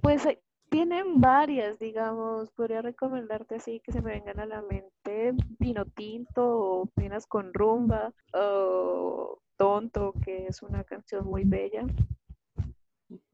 [0.00, 0.28] pues
[0.72, 6.42] tienen varias, digamos, podría recomendarte así que se me vengan a la mente Pino Tinto
[6.42, 11.84] o Pinas con Rumba o Tonto, que es una canción muy bella.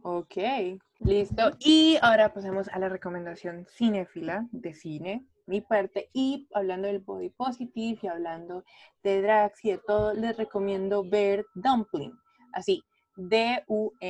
[0.02, 0.36] Ok,
[0.98, 1.52] listo.
[1.60, 6.10] Y ahora pasemos a la recomendación cinéfila de cine, mi parte.
[6.12, 8.64] Y hablando del body positive y hablando
[9.04, 12.18] de drags y de todo, les recomiendo ver Dumpling.
[12.52, 12.82] Así,
[13.14, 14.08] D-U-M-P-L-I-N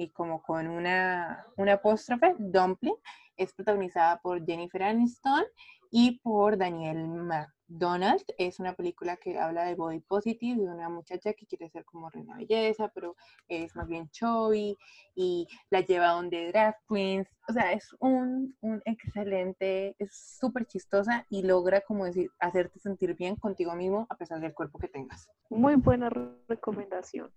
[0.00, 2.94] y como con una, una apóstrofe, Dumpling.
[3.36, 5.44] Es protagonizada por Jennifer Aniston
[5.90, 8.22] y por Daniel McDonald.
[8.38, 12.10] Es una película que habla de body positive, de una muchacha que quiere ser como
[12.10, 13.16] reina belleza, pero
[13.48, 14.76] es más bien chubby
[15.14, 17.28] y la lleva donde drag queens.
[17.48, 23.16] O sea, es un, un excelente, es súper chistosa y logra, como decir, hacerte sentir
[23.16, 25.28] bien contigo mismo a pesar del cuerpo que tengas.
[25.48, 26.10] Muy buena
[26.48, 27.30] recomendación.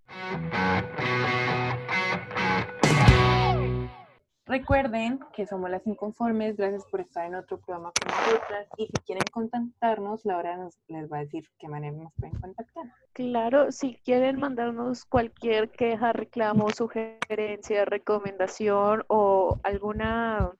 [4.45, 8.93] Recuerden que somos las inconformes, gracias por estar en otro programa con nosotras y si
[9.05, 12.83] quieren contactarnos, Laura nos les va a decir qué manera nos pueden contactar.
[13.13, 20.51] Claro, si quieren mandarnos cualquier queja, reclamo, sugerencia, recomendación o alguna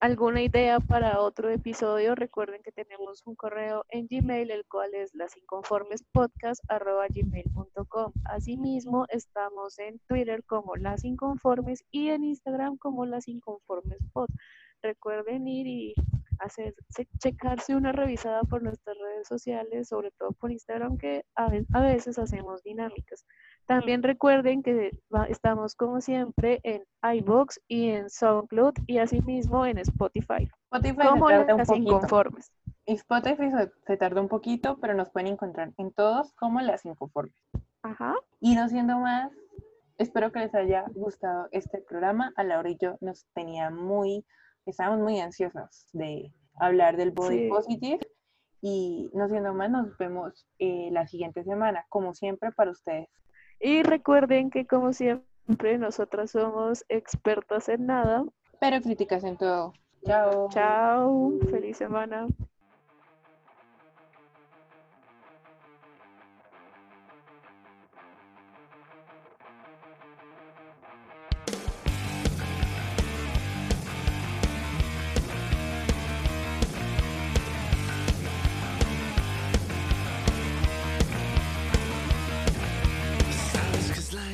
[0.00, 5.14] alguna idea para otro episodio, recuerden que tenemos un correo en Gmail, el cual es
[5.14, 8.12] lasinconformespodcast.gmail.com.
[8.24, 14.30] Asimismo, estamos en Twitter como Las Inconformes y en Instagram como Las Inconformes Pod.
[14.82, 15.92] Recuerden ir y
[16.38, 16.74] hacer,
[17.18, 21.50] checarse una revisada por nuestras redes sociales, sobre todo por Instagram, que a
[21.82, 23.26] veces hacemos dinámicas.
[23.70, 24.90] También recuerden que
[25.28, 30.50] estamos como siempre en iBox y en SoundCloud y asimismo en Spotify.
[30.72, 31.76] Spotify como se tarda un poquito.
[31.76, 32.52] Inconformes.
[32.84, 33.50] Y Spotify
[33.86, 37.36] se, tarda un poquito, pero nos pueden encontrar en todos como las inconformes.
[37.82, 38.16] Ajá.
[38.40, 39.30] Y no siendo más,
[39.98, 42.32] espero que les haya gustado este programa.
[42.34, 44.26] A Laura y yo nos tenía muy,
[44.66, 48.00] estábamos muy ansiosos de hablar del body positive.
[48.62, 53.08] Y no siendo más, nos vemos eh, la siguiente semana, como siempre, para ustedes.
[53.60, 58.24] Y recuerden que como siempre nosotras somos expertas en nada.
[58.58, 59.74] Pero críticas en todo.
[60.06, 60.48] Chao.
[60.50, 61.32] Chao.
[61.50, 62.26] Feliz semana.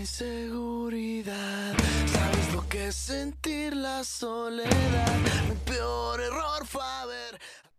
[0.06, 1.74] Seguridad.
[2.12, 5.18] Sabes lo que es sentir la soledad.
[5.48, 7.40] Mi peor error fue haber